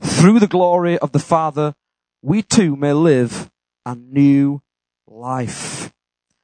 [0.01, 1.73] through the glory of the Father,
[2.21, 3.49] we too may live
[3.85, 4.61] a new
[5.07, 5.93] life.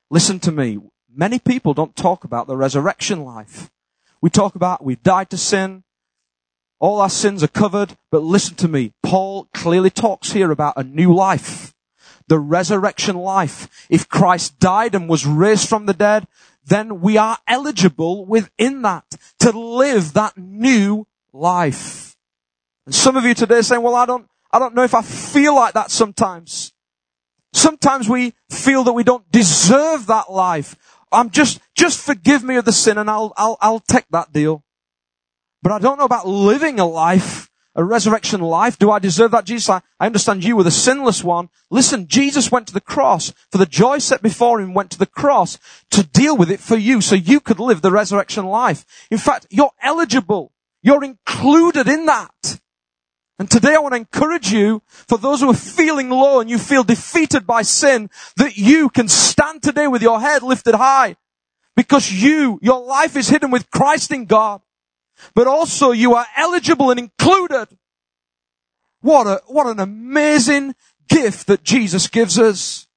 [0.09, 0.79] Listen to me.
[1.13, 3.69] Many people don't talk about the resurrection life.
[4.23, 5.83] We talk about we died to sin.
[6.79, 7.97] All our sins are covered.
[8.09, 8.93] But listen to me.
[9.03, 11.73] Paul clearly talks here about a new life.
[12.29, 13.85] The resurrection life.
[13.89, 16.25] If Christ died and was raised from the dead,
[16.65, 19.03] then we are eligible within that
[19.41, 22.15] to live that new life.
[22.85, 25.01] And some of you today are saying, well, I don't, I don't know if I
[25.01, 26.71] feel like that sometimes.
[27.51, 30.77] Sometimes we feel that we don't deserve that life.
[31.13, 34.63] I'm just, just forgive me of the sin and I'll, I'll, I'll take that deal.
[35.61, 38.77] But I don't know about living a life, a resurrection life.
[38.77, 39.69] Do I deserve that, Jesus?
[39.69, 41.49] I, I understand you were the sinless one.
[41.71, 45.05] Listen, Jesus went to the cross for the joy set before him, went to the
[45.05, 45.57] cross
[45.91, 48.85] to deal with it for you so you could live the resurrection life.
[49.09, 50.51] In fact, you're eligible.
[50.81, 52.59] You're included in that.
[53.43, 56.57] And today I want to encourage you, for those who are feeling low and you
[56.57, 61.17] feel defeated by sin, that you can stand today with your head lifted high.
[61.75, 64.61] Because you, your life is hidden with Christ in God.
[65.35, 67.67] But also you are eligible and included.
[69.01, 70.73] What a, what an amazing
[71.09, 72.87] gift that Jesus gives us.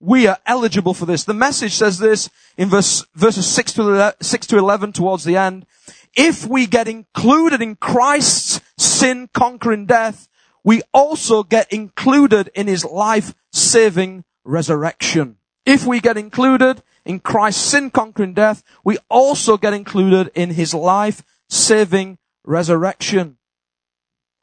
[0.00, 1.24] We are eligible for this.
[1.24, 5.64] The message says this in verse, verses 6 to, 6 to 11 towards the end
[6.14, 10.28] if we get included in Christ's sin conquering death,
[10.64, 15.36] we also get included in his life saving resurrection.
[15.64, 20.74] If we get included in Christ's sin conquering death, we also get included in his
[20.74, 23.38] life saving resurrection.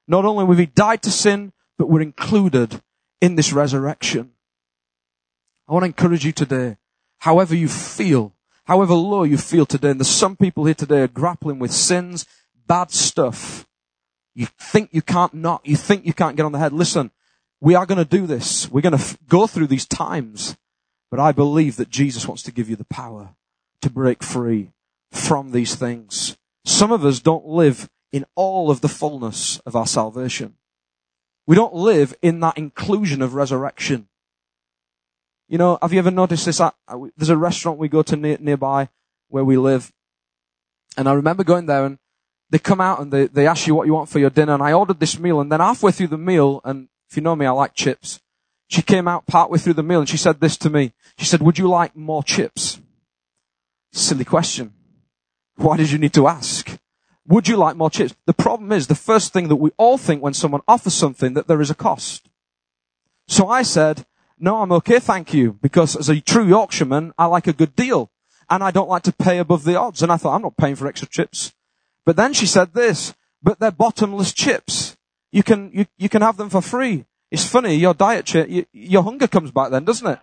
[0.07, 2.81] Not only will we died to sin, but we're included
[3.21, 4.31] in this resurrection.
[5.67, 6.77] I want to encourage you today,
[7.19, 8.33] however you feel,
[8.69, 12.27] however low you feel today, and there's some people here today are grappling with sins,
[12.67, 13.67] bad stuff.
[14.35, 16.71] You think you can't not, you think you can't get on the head.
[16.71, 17.09] Listen,
[17.59, 18.69] we are going to do this.
[18.69, 20.55] We're going to f- go through these times.
[21.09, 23.29] But I believe that Jesus wants to give you the power
[23.81, 24.71] to break free
[25.11, 26.37] from these things.
[26.63, 30.57] Some of us don't live in all of the fullness of our salvation.
[31.47, 34.09] We don't live in that inclusion of resurrection.
[35.49, 36.61] You know, have you ever noticed this?
[37.17, 38.87] there's a restaurant we go to near, nearby
[39.29, 39.91] where we live.
[40.95, 41.97] And I remember going there and
[42.51, 44.53] they come out and they, they ask you what you want for your dinner.
[44.53, 47.35] And I ordered this meal and then halfway through the meal, and if you know
[47.35, 48.21] me, I like chips.
[48.67, 50.93] She came out partway through the meal and she said this to me.
[51.17, 52.79] She said, would you like more chips?
[53.91, 54.73] Silly question.
[55.55, 56.77] Why did you need to ask?
[57.27, 58.15] Would you like more chips?
[58.27, 61.47] The problem is the first thing that we all think when someone offers something that
[61.47, 62.29] there is a cost.
[63.27, 64.05] So I said,
[64.39, 65.53] no, I'm okay, thank you.
[65.61, 68.11] Because as a true Yorkshireman, I like a good deal.
[68.49, 70.01] And I don't like to pay above the odds.
[70.01, 71.53] And I thought, I'm not paying for extra chips.
[72.05, 74.97] But then she said this, but they're bottomless chips.
[75.31, 77.05] You can, you, you can have them for free.
[77.31, 80.19] It's funny, your diet chip, you, your hunger comes back then, doesn't it?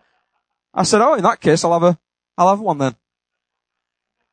[0.74, 1.98] I said, oh, in that case, I'll have a,
[2.37, 2.96] I'll have one then.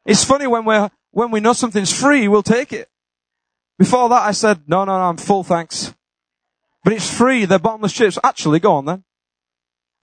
[0.06, 2.90] It's funny when we're, when we know something's free, we'll take it.
[3.78, 5.94] Before that, I said, no, no, no, I'm full, thanks.
[6.84, 8.18] But it's free, they're bottomless chips.
[8.24, 9.04] Actually, go on then.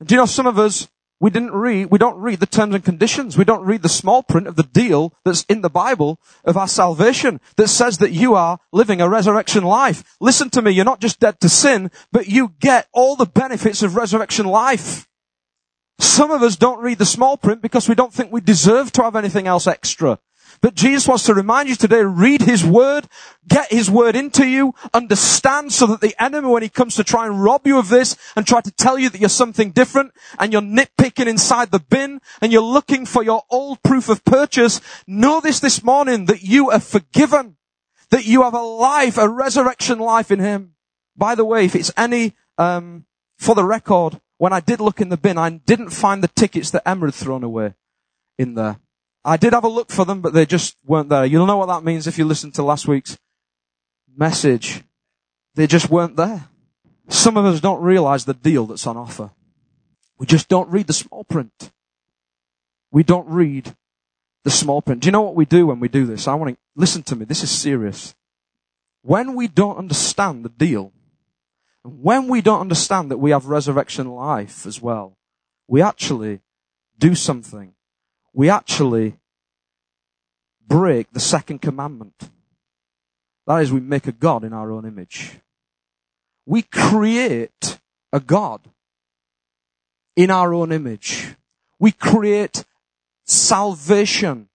[0.02, 0.88] Do you know some of us,
[1.20, 3.36] we didn't read, we don't read the terms and conditions.
[3.36, 6.68] We don't read the small print of the deal that's in the Bible of our
[6.68, 10.16] salvation that says that you are living a resurrection life.
[10.20, 13.82] Listen to me, you're not just dead to sin, but you get all the benefits
[13.82, 15.06] of resurrection life.
[15.98, 19.02] Some of us don't read the small print because we don't think we deserve to
[19.02, 20.18] have anything else extra.
[20.60, 23.06] But Jesus wants to remind you today, read His Word,
[23.48, 27.26] get His Word into you, understand so that the enemy, when he comes to try
[27.26, 30.52] and rob you of this and try to tell you that you're something different and
[30.52, 35.40] you're nitpicking inside the bin and you're looking for your old proof of purchase, know
[35.40, 37.56] this this morning that you are forgiven,
[38.10, 40.74] that you have a life, a resurrection life in Him.
[41.16, 43.06] By the way, if it's any, um,
[43.38, 46.70] for the record, when I did look in the bin, I didn't find the tickets
[46.70, 47.74] that Emma had thrown away
[48.38, 48.80] in there.
[49.24, 51.24] I did have a look for them, but they just weren't there.
[51.24, 53.18] You'll know what that means if you listen to last week's
[54.16, 54.82] message.
[55.54, 56.48] They just weren't there.
[57.08, 59.30] Some of us don't realize the deal that's on offer.
[60.18, 61.70] We just don't read the small print.
[62.90, 63.74] We don't read
[64.44, 65.02] the small print.
[65.02, 66.28] Do you know what we do when we do this?
[66.28, 67.24] I want to listen to me.
[67.24, 68.14] This is serious.
[69.02, 70.92] When we don't understand the deal,
[71.84, 75.16] and when we don't understand that we have resurrection life as well,
[75.66, 76.40] we actually
[76.98, 77.74] do something
[78.32, 79.16] we actually
[80.66, 82.30] break the second commandment.
[83.46, 85.40] That is, we make a God in our own image.
[86.46, 87.78] We create
[88.12, 88.60] a God
[90.16, 91.34] in our own image.
[91.78, 92.64] We create
[93.24, 94.48] salvation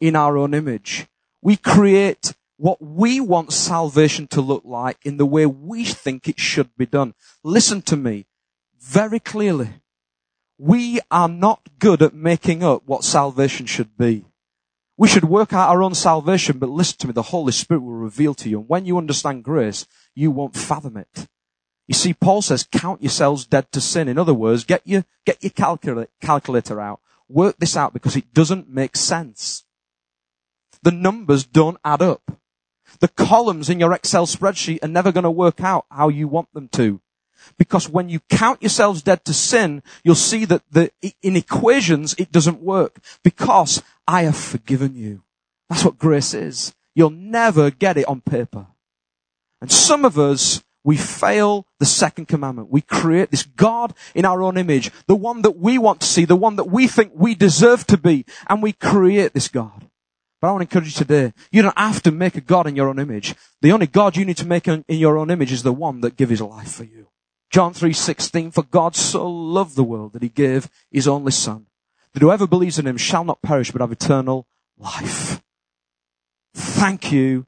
[0.00, 1.06] in our own image.
[1.40, 6.38] We create what we want salvation to look like in the way we think it
[6.38, 7.14] should be done.
[7.42, 8.26] Listen to me
[8.78, 9.70] very clearly.
[10.58, 14.24] We are not good at making up what salvation should be.
[14.96, 17.94] We should work out our own salvation, but listen to me, the Holy Spirit will
[17.94, 18.60] reveal to you.
[18.60, 21.26] And when you understand grace, you won't fathom it.
[21.88, 24.08] You see, Paul says, count yourselves dead to sin.
[24.08, 25.50] In other words, get your, get your
[26.20, 27.00] calculator out.
[27.28, 29.64] Work this out because it doesn't make sense.
[30.82, 32.38] The numbers don't add up.
[33.00, 36.52] The columns in your Excel spreadsheet are never going to work out how you want
[36.54, 37.01] them to.
[37.58, 40.90] Because when you count yourselves dead to sin, you'll see that the,
[41.22, 42.98] in equations, it doesn't work.
[43.22, 45.22] Because I have forgiven you.
[45.68, 46.74] That's what grace is.
[46.94, 48.66] You'll never get it on paper.
[49.60, 52.70] And some of us, we fail the second commandment.
[52.70, 56.24] We create this God in our own image, the one that we want to see,
[56.24, 59.88] the one that we think we deserve to be, and we create this God.
[60.40, 62.74] But I want to encourage you today, you don't have to make a God in
[62.74, 63.36] your own image.
[63.60, 66.16] The only God you need to make in your own image is the one that
[66.16, 67.06] gave his life for you.
[67.52, 71.66] John 3:16 For God so loved the world that he gave his only son
[72.12, 74.46] that whoever believes in him shall not perish but have eternal
[74.78, 75.42] life.
[76.54, 77.46] Thank you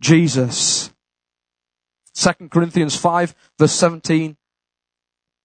[0.00, 0.92] Jesus.
[2.14, 4.36] 2 Corinthians 5 verse 17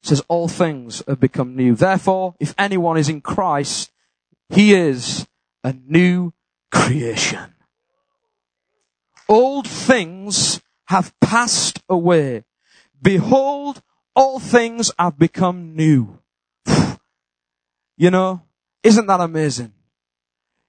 [0.01, 1.75] says all things have become new.
[1.75, 3.91] Therefore, if anyone is in Christ,
[4.49, 5.27] he is
[5.63, 6.33] a new
[6.71, 7.53] creation.
[9.29, 12.45] Old things have passed away.
[12.99, 13.81] Behold,
[14.21, 16.19] all things have become new.
[17.97, 18.43] you know,
[18.83, 19.73] isn't that amazing?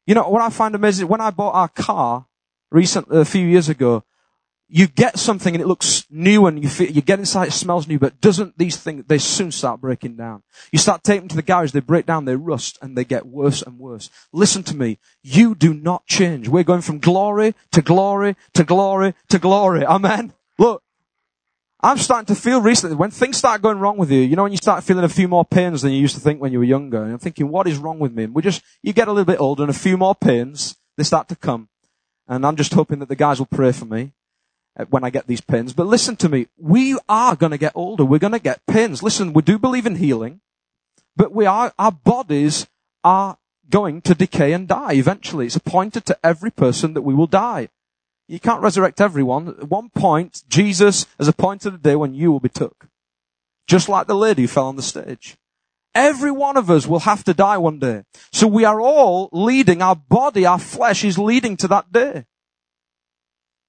[0.07, 2.27] You know, what I find amazing, when I bought our car
[2.71, 4.05] recently, a few years ago,
[4.69, 7.87] you get something and it looks new and you feel, you get inside, it smells
[7.87, 10.43] new, but doesn't these things, they soon start breaking down.
[10.73, 13.27] You start taking them to the garage, they break down, they rust, and they get
[13.27, 14.09] worse and worse.
[14.33, 14.99] Listen to me.
[15.23, 16.49] You do not change.
[16.49, 19.85] We're going from glory to glory to glory to glory.
[19.85, 20.33] Amen.
[20.59, 20.83] Look,
[21.85, 24.53] I'm starting to feel recently, when things start going wrong with you, you know, when
[24.53, 26.64] you start feeling a few more pains than you used to think when you were
[26.64, 28.23] younger, and I'm thinking, what is wrong with me?
[28.23, 31.03] And we just, you get a little bit older and a few more pains, they
[31.03, 31.68] start to come.
[32.29, 34.12] And I'm just hoping that the guys will pray for me
[34.79, 35.73] uh, when I get these pains.
[35.73, 39.03] But listen to me, we are gonna get older, we're gonna get pains.
[39.03, 40.40] Listen, we do believe in healing,
[41.16, 42.68] but we are, our bodies
[43.03, 45.47] are going to decay and die eventually.
[45.47, 47.71] It's appointed to every person that we will die.
[48.33, 49.49] You can't resurrect everyone.
[49.49, 52.88] At one point, Jesus has appointed a day when you will be took.
[53.66, 55.37] Just like the lady who fell on the stage.
[55.95, 58.05] Every one of us will have to die one day.
[58.33, 62.25] So we are all leading, our body, our flesh is leading to that day.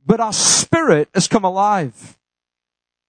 [0.05, 2.17] But our spirit has come alive.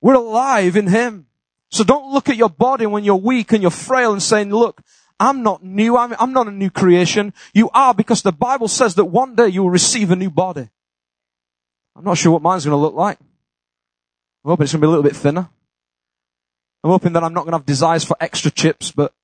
[0.01, 1.29] We're alive in Him.
[1.71, 4.83] So don't look at your body when you're weak and you're frail and saying, look,
[5.21, 5.97] I'm not new.
[5.97, 7.33] I'm, I'm not a new creation.
[7.53, 10.71] You are because the Bible says that one day you will receive a new body.
[11.97, 13.19] I'm not sure what mine's going to look like.
[14.45, 15.49] I'm hoping it's going to be a little bit thinner.
[16.83, 19.15] I'm hoping that I'm not going to have desires for extra chips, but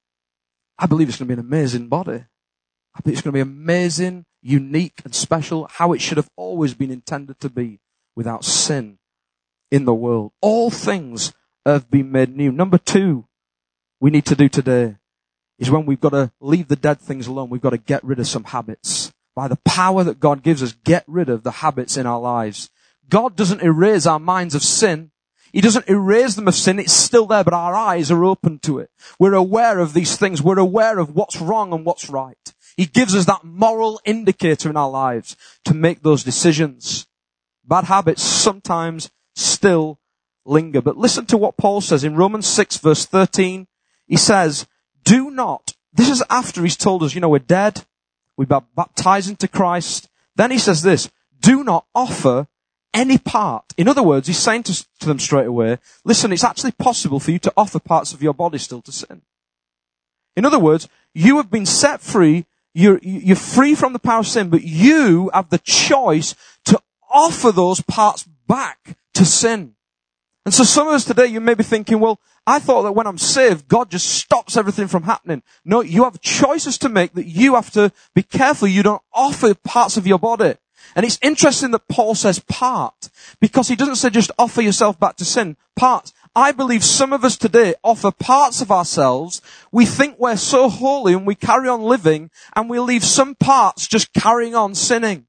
[0.78, 2.24] I believe it's going to be an amazing body.
[2.94, 6.74] I think it's going to be amazing, unique, and special, how it should have always
[6.74, 7.80] been intended to be,
[8.16, 8.98] without sin
[9.70, 10.32] in the world.
[10.40, 11.34] All things
[11.66, 12.50] have been made new.
[12.50, 13.26] Number two,
[14.00, 14.96] we need to do today
[15.58, 17.50] is when we've got to leave the dead things alone.
[17.50, 20.74] We've got to get rid of some habits by the power that God gives us,
[20.84, 22.68] get rid of the habits in our lives.
[23.08, 25.12] God doesn't erase our minds of sin.
[25.50, 26.78] He doesn't erase them of sin.
[26.78, 28.90] It's still there, but our eyes are open to it.
[29.18, 30.42] We're aware of these things.
[30.42, 32.52] We're aware of what's wrong and what's right.
[32.76, 37.06] He gives us that moral indicator in our lives to make those decisions.
[37.64, 40.00] Bad habits sometimes still
[40.44, 40.82] linger.
[40.82, 43.68] But listen to what Paul says in Romans 6 verse 13.
[44.06, 44.66] He says,
[45.02, 47.86] do not, this is after he's told us, you know, we're dead.
[48.40, 50.08] We are baptized into Christ.
[50.34, 51.10] Then he says this,
[51.42, 52.48] do not offer
[52.94, 53.74] any part.
[53.76, 55.76] In other words, he's saying to, to them straight away,
[56.06, 59.20] listen, it's actually possible for you to offer parts of your body still to sin.
[60.36, 64.26] In other words, you have been set free, you're, you're free from the power of
[64.26, 66.34] sin, but you have the choice
[66.64, 66.80] to
[67.10, 69.74] offer those parts back to sin.
[70.44, 73.06] And so some of us today, you may be thinking, well, I thought that when
[73.06, 75.42] I'm saved, God just stops everything from happening.
[75.64, 79.54] No, you have choices to make that you have to be careful you don't offer
[79.54, 80.54] parts of your body.
[80.96, 83.10] And it's interesting that Paul says part,
[83.40, 85.56] because he doesn't say just offer yourself back to sin.
[85.76, 86.12] Part.
[86.34, 89.42] I believe some of us today offer parts of ourselves.
[89.72, 93.88] We think we're so holy and we carry on living and we leave some parts
[93.88, 95.26] just carrying on sinning.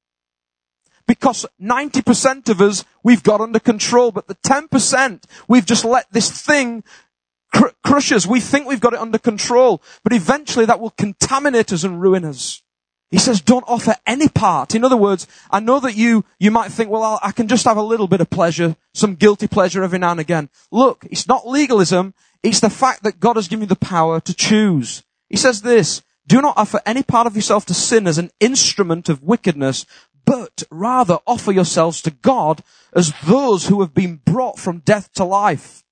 [1.07, 6.29] Because 90% of us, we've got under control, but the 10%, we've just let this
[6.29, 6.83] thing
[7.53, 8.25] cr- crush us.
[8.25, 12.25] We think we've got it under control, but eventually that will contaminate us and ruin
[12.25, 12.61] us.
[13.11, 14.73] He says, don't offer any part.
[14.73, 17.65] In other words, I know that you, you might think, well, I'll, I can just
[17.65, 20.49] have a little bit of pleasure, some guilty pleasure every now and again.
[20.71, 22.13] Look, it's not legalism.
[22.41, 25.03] It's the fact that God has given you the power to choose.
[25.29, 29.09] He says this, do not offer any part of yourself to sin as an instrument
[29.09, 29.85] of wickedness,
[30.31, 32.63] but rather offer yourselves to God
[32.93, 35.83] as those who have been brought from death to life.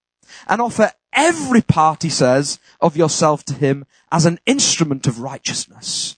[0.47, 6.17] And offer every part, he says, of yourself to Him as an instrument of righteousness.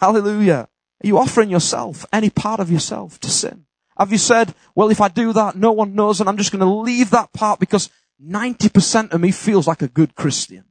[0.00, 0.68] Hallelujah.
[1.04, 3.66] Are you offering yourself, any part of yourself to sin?
[3.96, 6.58] Have you said, well, if I do that, no one knows and I'm just going
[6.58, 7.88] to leave that part because
[8.20, 10.64] 90% of me feels like a good Christian.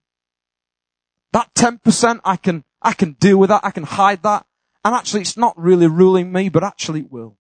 [1.32, 3.62] That 10% I can, I can deal with that.
[3.64, 4.46] I can hide that.
[4.84, 7.38] And actually it's not really ruling me, but actually it will.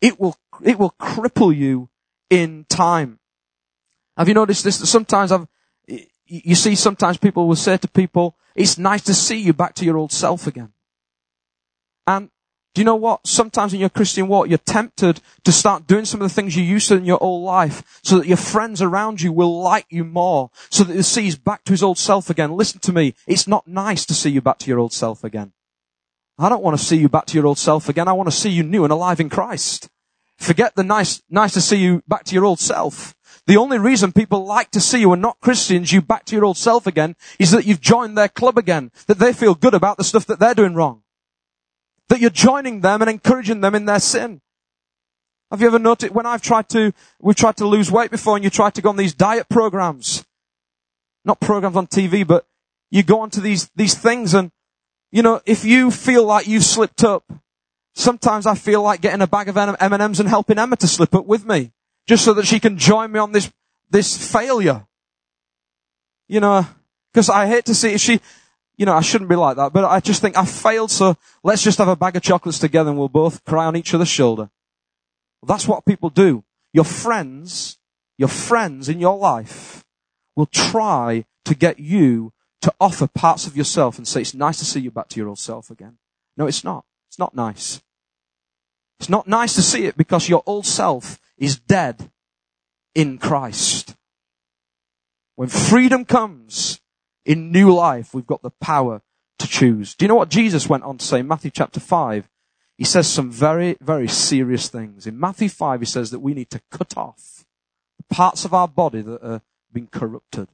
[0.00, 1.90] It will, it will cripple you
[2.30, 3.20] in time.
[4.16, 4.88] Have you noticed this?
[4.88, 5.46] Sometimes I've,
[6.26, 9.84] you see sometimes people will say to people, it's nice to see you back to
[9.84, 10.72] your old self again.
[12.06, 12.30] And
[12.74, 13.26] do you know what?
[13.26, 16.62] Sometimes in your Christian walk, you're tempted to start doing some of the things you
[16.62, 20.04] used to in your old life so that your friends around you will like you
[20.04, 22.52] more, so that they see back to his old self again.
[22.52, 23.14] Listen to me.
[23.26, 25.52] It's not nice to see you back to your old self again.
[26.42, 28.08] I don't want to see you back to your old self again.
[28.08, 29.88] I want to see you new and alive in Christ.
[30.38, 33.14] Forget the nice, nice to see you back to your old self.
[33.46, 36.44] The only reason people like to see you and not Christians, you back to your
[36.44, 39.98] old self again, is that you've joined their club again, that they feel good about
[39.98, 41.02] the stuff that they're doing wrong.
[42.08, 44.40] That you're joining them and encouraging them in their sin.
[45.52, 48.42] Have you ever noticed when I've tried to, we've tried to lose weight before and
[48.42, 50.24] you try to go on these diet programs?
[51.24, 52.46] Not programs on TV, but
[52.90, 54.50] you go onto these, these things and,
[55.12, 57.22] you know, if you feel like you've slipped up,
[57.94, 61.26] sometimes I feel like getting a bag of M&Ms and helping Emma to slip up
[61.26, 61.70] with me.
[62.08, 63.52] Just so that she can join me on this,
[63.90, 64.86] this failure.
[66.26, 66.66] You know,
[67.12, 68.20] because I hate to see if she,
[68.76, 71.62] you know, I shouldn't be like that, but I just think I failed, so let's
[71.62, 74.50] just have a bag of chocolates together and we'll both cry on each other's shoulder.
[75.46, 76.42] That's what people do.
[76.72, 77.76] Your friends,
[78.16, 79.84] your friends in your life
[80.34, 82.32] will try to get you
[82.62, 85.28] to offer parts of yourself and say, it's nice to see you back to your
[85.28, 85.98] old self again.
[86.36, 86.84] No, it's not.
[87.08, 87.82] It's not nice.
[88.98, 92.10] It's not nice to see it because your old self is dead
[92.94, 93.96] in Christ.
[95.34, 96.80] When freedom comes,
[97.24, 99.02] in new life, we've got the power
[99.38, 99.94] to choose.
[99.94, 102.28] Do you know what Jesus went on to say in Matthew chapter 5?
[102.78, 105.06] He says some very, very serious things.
[105.06, 107.44] In Matthew 5, he says that we need to cut off
[108.12, 109.40] parts of our body that are
[109.72, 110.48] being corrupted.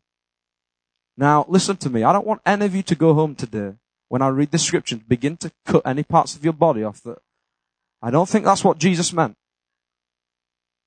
[1.18, 2.04] Now, listen to me.
[2.04, 3.72] I don't want any of you to go home today
[4.06, 7.18] when I read the scripture begin to cut any parts of your body off that.
[8.00, 9.36] I don't think that's what Jesus meant.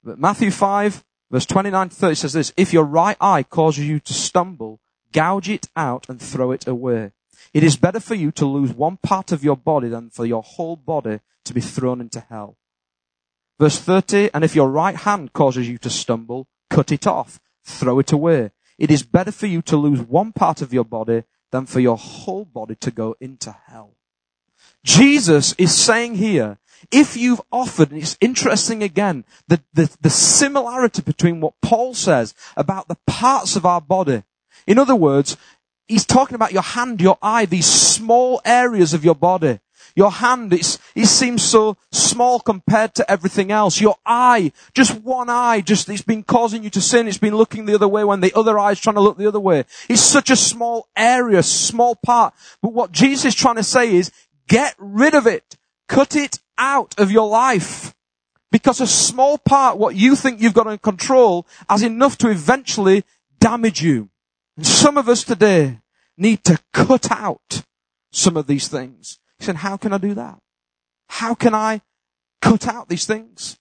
[0.01, 3.99] But Matthew 5, verse 29 to 30 says this, if your right eye causes you
[3.99, 4.79] to stumble,
[5.11, 7.11] gouge it out and throw it away.
[7.53, 10.43] It is better for you to lose one part of your body than for your
[10.43, 12.55] whole body to be thrown into hell.
[13.59, 17.99] Verse 30, and if your right hand causes you to stumble, cut it off, throw
[17.99, 18.51] it away.
[18.81, 21.97] It is better for you to lose one part of your body than for your
[21.97, 23.95] whole body to go into hell.
[24.83, 26.57] Jesus is saying here,
[26.91, 32.33] if you've offered, and it's interesting again, the, the, the similarity between what Paul says
[32.57, 34.23] about the parts of our body
[34.67, 35.37] in other words,
[35.87, 39.59] he's talking about your hand, your eye, these small areas of your body.
[39.95, 43.81] Your hand, it seems so small compared to everything else.
[43.81, 47.07] Your eye, just one eye, just, it's been causing you to sin.
[47.07, 49.27] It's been looking the other way when the other eye is trying to look the
[49.27, 49.65] other way.
[49.89, 52.33] It's such a small area, small part.
[52.61, 54.11] But what Jesus is trying to say is,
[54.47, 55.57] get rid of it.
[55.87, 57.93] Cut it out of your life.
[58.51, 63.03] Because a small part, what you think you've got in control, has enough to eventually
[63.39, 64.09] damage you.
[64.57, 65.79] And some of us today
[66.17, 67.63] need to cut out
[68.11, 69.19] some of these things.
[69.41, 70.37] He said, how can I do that?
[71.09, 71.81] How can I
[72.43, 73.57] cut out these things?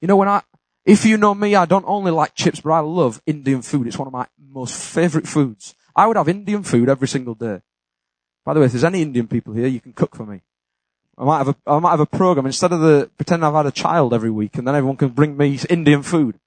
[0.00, 0.42] You know, when I,
[0.84, 3.86] if you know me, I don't only like chips, but I love Indian food.
[3.86, 5.76] It's one of my most favorite foods.
[5.94, 7.62] I would have Indian food every single day.
[8.44, 10.40] By the way, if there's any Indian people here, you can cook for me.
[11.16, 13.66] I might have a, I might have a program instead of the, pretend I've had
[13.66, 16.40] a child every week and then everyone can bring me Indian food.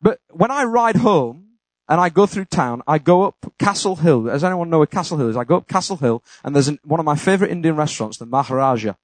[0.00, 1.43] But when I ride home,
[1.88, 2.82] and I go through town.
[2.86, 4.24] I go up Castle Hill.
[4.24, 5.36] Does anyone know where Castle Hill is?
[5.36, 8.26] I go up Castle Hill, and there's an, one of my favorite Indian restaurants, the
[8.26, 8.94] Maharaja.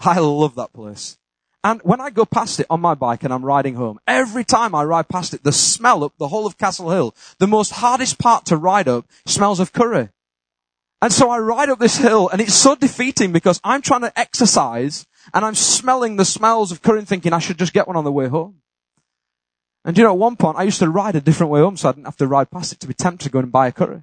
[0.00, 1.18] I love that place.
[1.62, 4.74] And when I go past it on my bike and I'm riding home, every time
[4.74, 8.18] I ride past it, the smell up the whole of Castle Hill, the most hardest
[8.18, 10.08] part to ride up smells of curry.
[11.02, 14.18] And so I ride up this hill and it's so defeating because I'm trying to
[14.18, 17.96] exercise and I'm smelling the smells of curry and thinking I should just get one
[17.96, 18.60] on the way home.
[19.84, 21.88] And you know, at one point, I used to ride a different way home so
[21.88, 23.72] I didn't have to ride past it to be tempted to go and buy a
[23.72, 24.02] curry.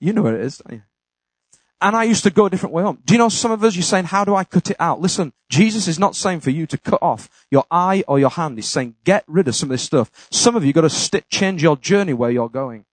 [0.00, 0.82] You know where it is, don't you?
[1.80, 2.98] And I used to go a different way home.
[3.04, 5.00] Do you know some of us, you're saying, how do I cut it out?
[5.00, 8.56] Listen, Jesus is not saying for you to cut off your eye or your hand.
[8.56, 10.10] He's saying, get rid of some of this stuff.
[10.30, 12.85] Some of you got to st- change your journey where you're going.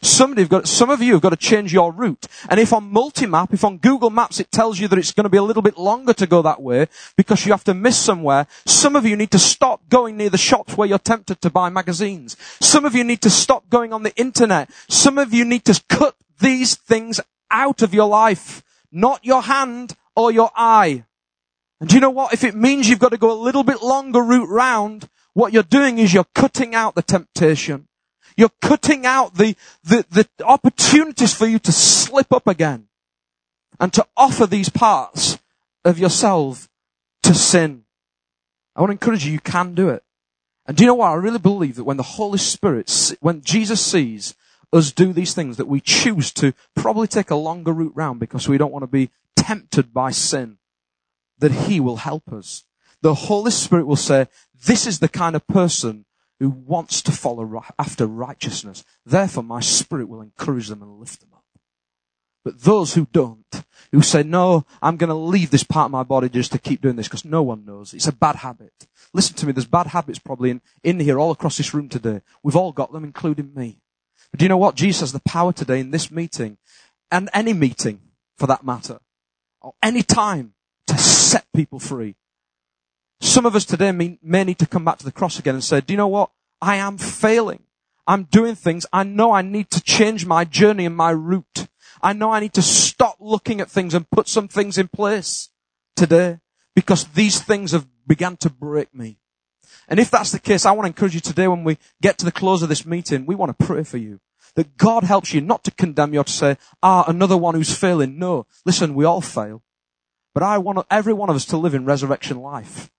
[0.00, 2.26] Somebody got, some of you have got to change your route.
[2.48, 5.30] And if on multi-map, if on Google Maps it tells you that it's going to
[5.30, 8.46] be a little bit longer to go that way because you have to miss somewhere,
[8.66, 11.68] some of you need to stop going near the shops where you're tempted to buy
[11.68, 12.36] magazines.
[12.60, 14.70] Some of you need to stop going on the internet.
[14.88, 17.20] Some of you need to cut these things
[17.50, 21.04] out of your life, not your hand or your eye.
[21.80, 22.32] And do you know what?
[22.32, 25.62] If it means you've got to go a little bit longer route round, what you're
[25.62, 27.88] doing is you're cutting out the temptation.
[28.36, 32.88] You're cutting out the, the, the opportunities for you to slip up again
[33.78, 35.38] and to offer these parts
[35.84, 36.68] of yourself
[37.22, 37.84] to sin.
[38.74, 40.02] I want to encourage you, you can do it.
[40.66, 41.10] And do you know what?
[41.10, 44.34] I really believe that when the Holy Spirit, when Jesus sees
[44.72, 48.48] us do these things, that we choose to probably take a longer route round because
[48.48, 50.58] we don't want to be tempted by sin,
[51.38, 52.64] that He will help us.
[53.02, 54.28] The Holy Spirit will say,
[54.64, 56.04] this is the kind of person
[56.42, 58.84] who wants to follow after righteousness.
[59.06, 61.44] Therefore, my spirit will encourage them and lift them up.
[62.44, 63.46] But those who don't,
[63.92, 66.80] who say, no, I'm going to leave this part of my body just to keep
[66.80, 67.94] doing this because no one knows.
[67.94, 68.72] It's a bad habit.
[69.14, 72.22] Listen to me, there's bad habits probably in, in here all across this room today.
[72.42, 73.78] We've all got them, including me.
[74.32, 74.74] But do you know what?
[74.74, 76.58] Jesus has the power today in this meeting
[77.12, 78.00] and any meeting
[78.36, 78.98] for that matter
[79.60, 80.54] or any time
[80.88, 82.16] to set people free.
[83.22, 85.62] Some of us today may, may need to come back to the cross again and
[85.62, 86.30] say, do you know what?
[86.60, 87.62] I am failing.
[88.04, 88.84] I'm doing things.
[88.92, 91.68] I know I need to change my journey and my route.
[92.02, 95.50] I know I need to stop looking at things and put some things in place
[95.94, 96.40] today
[96.74, 99.18] because these things have begun to break me.
[99.86, 102.24] And if that's the case, I want to encourage you today when we get to
[102.24, 104.18] the close of this meeting, we want to pray for you.
[104.56, 107.74] That God helps you not to condemn you or to say, ah, another one who's
[107.74, 108.18] failing.
[108.18, 108.46] No.
[108.66, 109.62] Listen, we all fail.
[110.34, 112.90] But I want every one of us to live in resurrection life.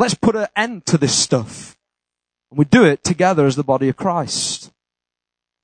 [0.00, 1.76] Let's put an end to this stuff.
[2.50, 4.72] And we do it together as the body of Christ.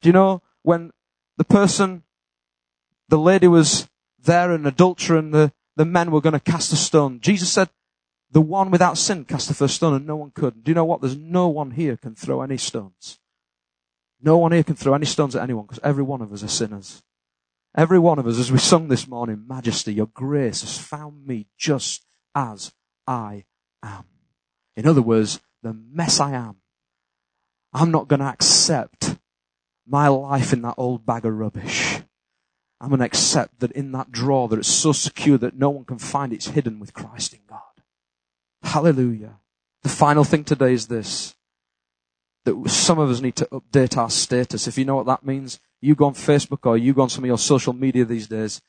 [0.02, 0.92] Do you know when
[1.38, 2.02] the person,
[3.08, 3.88] the lady was
[4.22, 7.70] there in adultery and the, the men were going to cast a stone, Jesus said,
[8.30, 10.62] the one without sin cast the first stone and no one could.
[10.62, 11.00] Do you know what?
[11.00, 13.18] There's no one here can throw any stones.
[14.20, 16.48] No one here can throw any stones at anyone because every one of us are
[16.48, 17.02] sinners.
[17.74, 21.46] Every one of us, as we sung this morning, Majesty, your grace has found me
[21.56, 22.74] just as
[23.06, 23.46] I
[23.82, 24.04] am.
[24.76, 26.56] In other words, the mess I am,
[27.72, 29.16] I'm not going to accept
[29.86, 32.00] my life in that old bag of rubbish.
[32.80, 35.84] I'm going to accept that in that drawer that it's so secure that no one
[35.84, 37.60] can find it's hidden with Christ in God.
[38.62, 39.40] Hallelujah.
[39.82, 41.34] The final thing today is this.
[42.44, 44.68] That some of us need to update our status.
[44.68, 47.24] If you know what that means, you go on Facebook or you go on some
[47.24, 48.60] of your social media these days.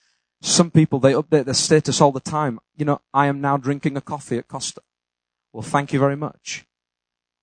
[0.41, 2.59] Some people, they update their status all the time.
[2.75, 4.81] You know, I am now drinking a coffee at Costa.
[5.57, 6.67] Well, thank you very much.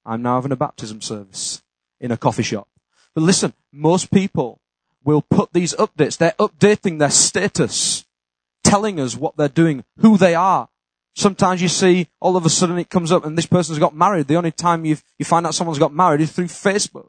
[0.06, 1.64] I'm now having a baptism service
[2.00, 2.68] in a coffee shop.
[3.12, 4.60] But listen, most people
[5.02, 6.16] will put these updates.
[6.16, 8.04] They're updating their status,
[8.62, 10.68] telling us what they're doing, who they are.
[11.16, 14.28] Sometimes you see all of a sudden it comes up and this person's got married.
[14.28, 17.08] The only time you you find out someone's got married is through Facebook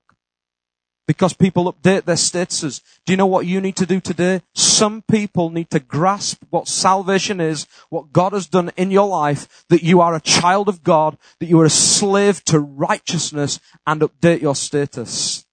[1.07, 2.81] because people update their statuses.
[3.05, 4.41] Do you know what you need to do today?
[4.53, 9.65] Some people need to grasp what salvation is, what God has done in your life,
[9.69, 14.01] that you are a child of God, that you are a slave to righteousness and
[14.01, 15.45] update your status.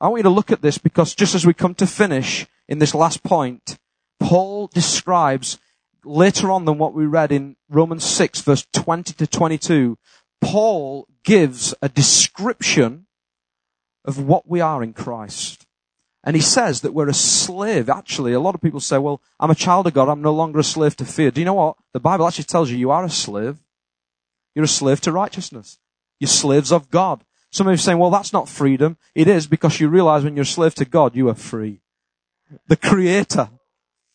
[0.00, 2.78] I want you to look at this because just as we come to finish in
[2.78, 3.78] this last point,
[4.20, 5.58] Paul describes
[6.04, 9.98] later on than what we read in Romans 6 verse 20 to 22,
[10.40, 13.06] Paul gives a description
[14.04, 15.66] of what we are in Christ.
[16.22, 17.90] And he says that we're a slave.
[17.90, 20.08] Actually, a lot of people say, well, I'm a child of God.
[20.08, 21.30] I'm no longer a slave to fear.
[21.30, 21.76] Do you know what?
[21.92, 23.58] The Bible actually tells you you are a slave.
[24.54, 25.78] You're a slave to righteousness.
[26.18, 27.24] You're slaves of God.
[27.50, 28.96] Some of you saying, well, that's not freedom.
[29.14, 31.80] It is because you realize when you're a slave to God, you are free.
[32.68, 33.50] The creator.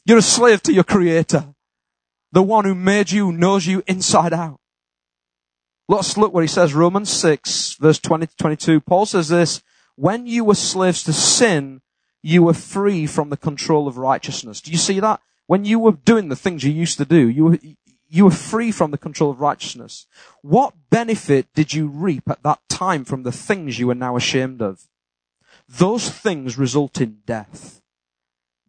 [0.05, 1.53] You're a slave to your creator.
[2.31, 4.59] The one who made you knows you inside out.
[5.87, 6.73] Let's look what he says.
[6.73, 8.81] Romans 6 verse 20 to 22.
[8.81, 9.61] Paul says this,
[9.99, 11.81] when you were slaves to sin,
[12.21, 14.61] you were free from the control of righteousness.
[14.61, 15.19] Do you see that?
[15.45, 17.59] When you were doing the things you used to do, you were,
[18.07, 20.07] you were free from the control of righteousness.
[20.41, 24.61] What benefit did you reap at that time from the things you are now ashamed
[24.61, 24.87] of?
[25.67, 27.81] Those things result in death.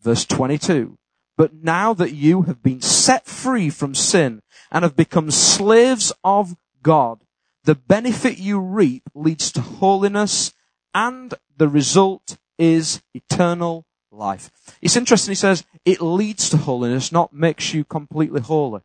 [0.02, 0.98] Verse 22.
[1.36, 6.56] But now that you have been set free from sin and have become slaves of
[6.82, 7.20] God,
[7.62, 10.52] the benefit you reap leads to holiness
[10.94, 14.50] and the result is eternal life.
[14.82, 18.82] It's interesting, he says, it leads to holiness, not makes you completely holy.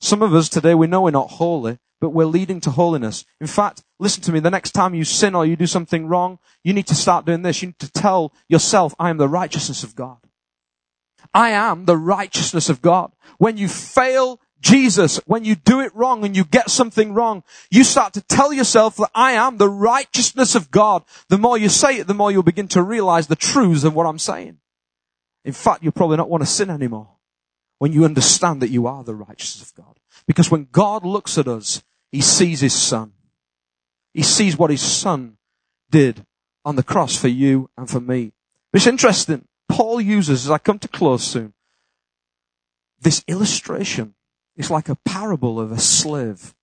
[0.00, 3.24] Some of us today, we know we're not holy, but we're leading to holiness.
[3.40, 6.38] In fact, listen to me, the next time you sin or you do something wrong,
[6.62, 7.62] you need to start doing this.
[7.62, 10.18] You need to tell yourself, I am the righteousness of God.
[11.32, 13.12] I am the righteousness of God.
[13.38, 17.84] When you fail Jesus, when you do it wrong and you get something wrong, you
[17.84, 21.04] start to tell yourself that I am the righteousness of God.
[21.28, 24.06] The more you say it, the more you'll begin to realize the truths of what
[24.06, 24.58] I'm saying.
[25.44, 27.10] In fact, you'll probably not want to sin anymore
[27.78, 30.00] when you understand that you are the righteousness of God.
[30.26, 33.12] Because when God looks at us, He sees His Son.
[34.14, 35.36] He sees what His Son
[35.92, 36.26] did
[36.64, 38.32] on the cross for you and for me.
[38.72, 39.46] It's interesting.
[39.68, 41.54] Paul uses, as I come to close soon,
[43.00, 44.14] this illustration.
[44.56, 46.54] It's like a parable of a slave.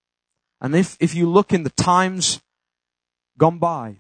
[0.60, 2.42] And if, if you look in the times
[3.38, 3.98] gone by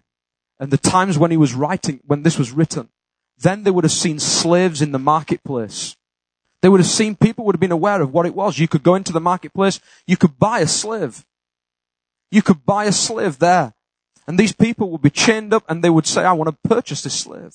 [0.60, 2.90] and the times when he was writing, when this was written,
[3.38, 5.98] then they would have seen slaves in the marketplace.
[6.62, 8.58] They would have seen people would have been aware of what it was.
[8.58, 9.80] You could go into the marketplace.
[10.08, 11.26] You could buy a slave.
[12.32, 13.74] You could buy a slave there.
[14.26, 17.02] And these people would be chained up and they would say, I want to purchase
[17.02, 17.54] this slave.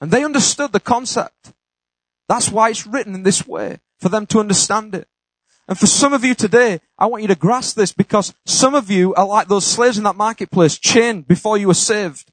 [0.00, 1.52] And they understood the concept.
[2.30, 5.08] That's why it's written in this way, for them to understand it.
[5.66, 8.88] And for some of you today, I want you to grasp this because some of
[8.88, 12.30] you are like those slaves in that marketplace, chained before you were saved.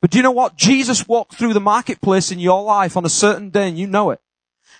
[0.00, 0.54] But do you know what?
[0.54, 4.10] Jesus walked through the marketplace in your life on a certain day and you know
[4.10, 4.20] it.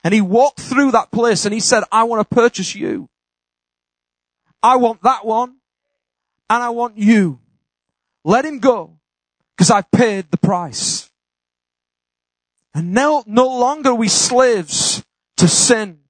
[0.04, 3.08] And he walked through that place and he said, I want to purchase you.
[4.62, 5.56] I want that one
[6.48, 7.40] and I want you.
[8.24, 8.96] Let him go
[9.56, 11.01] because I've paid the price.
[12.74, 15.04] And now no longer are we slaves
[15.36, 16.00] to sin,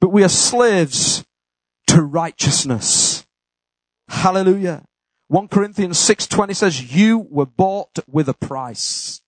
[0.00, 1.24] but we are slaves
[1.88, 3.26] to righteousness.
[4.08, 4.84] Hallelujah.
[5.28, 9.20] 1 Corinthians 6:20 says you were bought with a price.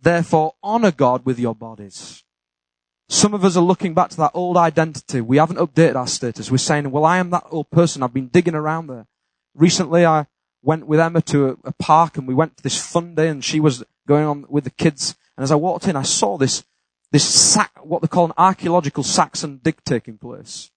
[0.00, 2.24] Therefore honor God with your bodies.
[3.08, 5.20] Some of us are looking back to that old identity.
[5.20, 6.50] We haven't updated our status.
[6.50, 8.02] We're saying, well, I am that old person.
[8.02, 9.06] I've been digging around there.
[9.54, 10.26] Recently, I
[10.62, 13.44] went with Emma to a, a park and we went to this fun day and
[13.44, 16.64] she was going on with the kids and as I walked in, I saw this,
[17.12, 20.70] this what they call an archaeological Saxon dig taking place.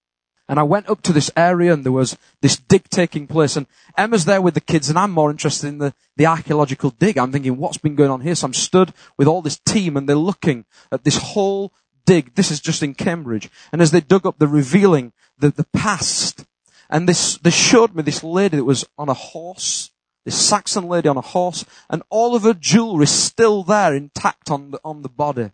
[0.50, 3.68] And I went up to this area and there was this dig taking place and
[3.96, 7.20] Emma's there with the kids and I'm more interested in the, the archaeological dig.
[7.20, 8.34] I'm thinking, what's been going on here?
[8.34, 11.72] So I'm stood with all this team and they're looking at this whole
[12.08, 12.34] dig.
[12.34, 13.48] This is just in Cambridge.
[13.72, 16.46] And as they dug up, they're revealing the, the past.
[16.90, 19.92] And this, they showed me this lady that was on a horse
[20.30, 24.72] this Saxon lady on a horse, and all of her jewelry still there intact on
[24.72, 25.52] the, on the body.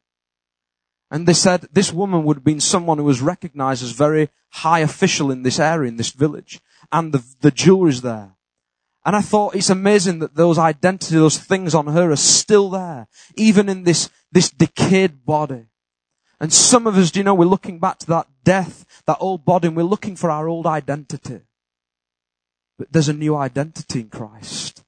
[1.09, 4.79] And they said this woman would have been someone who was recognized as very high
[4.79, 6.59] official in this area, in this village,
[6.91, 8.35] and the, the jewelry's there.
[9.05, 13.07] And I thought it's amazing that those identity, those things on her are still there,
[13.37, 15.67] even in this, this decayed body.
[16.41, 19.45] And some of us, do you know, we're looking back to that death, that old
[19.45, 21.41] body, and we're looking for our old identity.
[22.77, 24.83] But there's a new identity in Christ.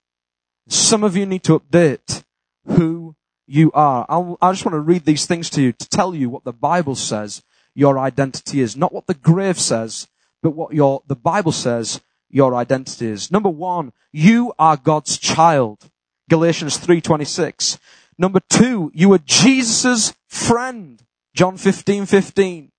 [0.68, 2.24] Some of you need to update
[2.66, 3.16] who
[3.48, 4.06] you are.
[4.10, 6.54] I'll, i just want to read these things to you to tell you what the
[6.54, 8.76] Bible says your identity is.
[8.76, 10.08] Not what the grave says,
[10.44, 13.32] but what your, the Bible says your identity is.
[13.32, 15.90] Number one, you are God's child.
[16.30, 17.78] Galatians 3.26.
[18.18, 21.02] Number two, you are Jesus' friend.
[21.34, 22.72] John 15, 15.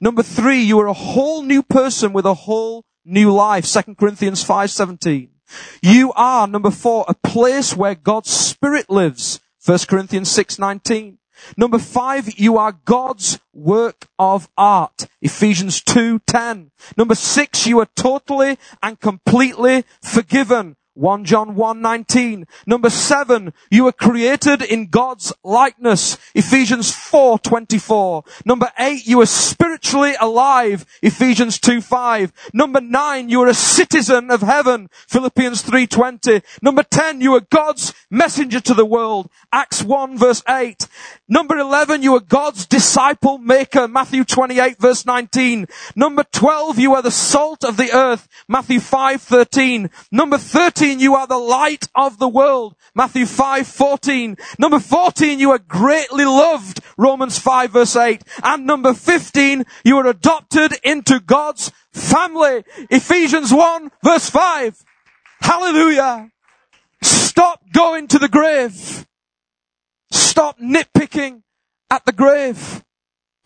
[0.00, 3.66] Number three, you are a whole new person with a whole new life.
[3.66, 5.30] 2 Corinthians 5:17.
[5.82, 9.40] You are number 4 a place where God's spirit lives.
[9.64, 11.18] 1 Corinthians 6:19.
[11.56, 15.06] Number 5 you are God's work of art.
[15.20, 16.70] Ephesians 2:10.
[16.96, 20.76] Number 6 you are totally and completely forgiven.
[21.00, 22.44] 1 John 1:19.
[22.66, 26.18] Number 7, you were created in God's likeness.
[26.34, 28.22] Ephesians 4:24.
[28.44, 30.84] Number 8, you were spiritually alive.
[31.00, 32.32] Ephesians 2:5.
[32.52, 34.90] Number 9, you are a citizen of heaven.
[35.08, 36.42] Philippians 3:20.
[36.60, 39.30] Number 10, you are God's messenger to the world.
[39.50, 40.86] Acts 1 verse 8.
[41.28, 43.88] Number 11, you are God's disciple maker.
[43.88, 45.66] Matthew 28 verse 19.
[45.96, 48.28] Number 12, you are the salt of the earth.
[48.48, 49.88] Matthew 5:13.
[50.10, 52.74] Number 13, 13, you are the light of the world.
[52.94, 54.36] Matthew 5, 14.
[54.58, 56.80] Number 14, you are greatly loved.
[56.96, 58.22] Romans 5 verse 8.
[58.42, 62.64] And number 15, you are adopted into God's family.
[62.90, 64.84] Ephesians 1 verse 5.
[65.40, 66.30] Hallelujah.
[67.02, 69.06] Stop going to the grave.
[70.10, 71.42] Stop nitpicking
[71.88, 72.84] at the grave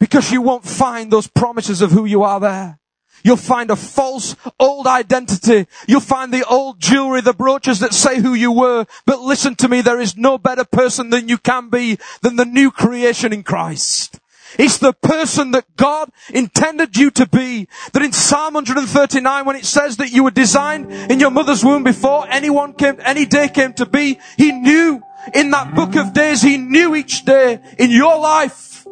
[0.01, 2.79] because you won't find those promises of who you are there.
[3.25, 5.66] You'll find a false old identity.
[5.89, 8.85] You'll find the old jewelry, the brooches that say who you were.
[9.07, 12.45] But listen to me, there is no better person than you can be than the
[12.45, 14.20] new creation in Christ.
[14.59, 17.66] It's the person that God intended you to be.
[17.93, 21.83] That in Psalm 139, when it says that you were designed in your mother's womb
[21.83, 25.03] before anyone came, any day came to be, He knew
[25.33, 28.87] in that book of days, He knew each day in your life.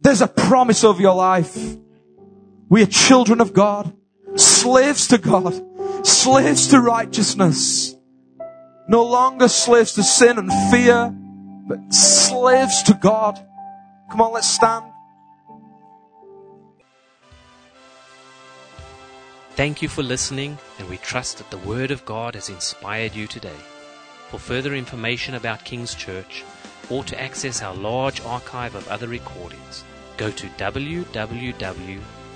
[0.00, 1.83] There's a promise of your life.
[2.68, 3.92] We are children of God,
[4.36, 5.54] slaves to God,
[6.06, 7.94] slaves to righteousness.
[8.88, 11.14] No longer slaves to sin and fear,
[11.68, 13.38] but slaves to God.
[14.10, 14.84] Come on, let's stand.
[19.56, 23.26] Thank you for listening, and we trust that the Word of God has inspired you
[23.26, 23.56] today.
[24.30, 26.44] For further information about King's Church,
[26.90, 29.84] or to access our large archive of other recordings,
[30.16, 30.48] go to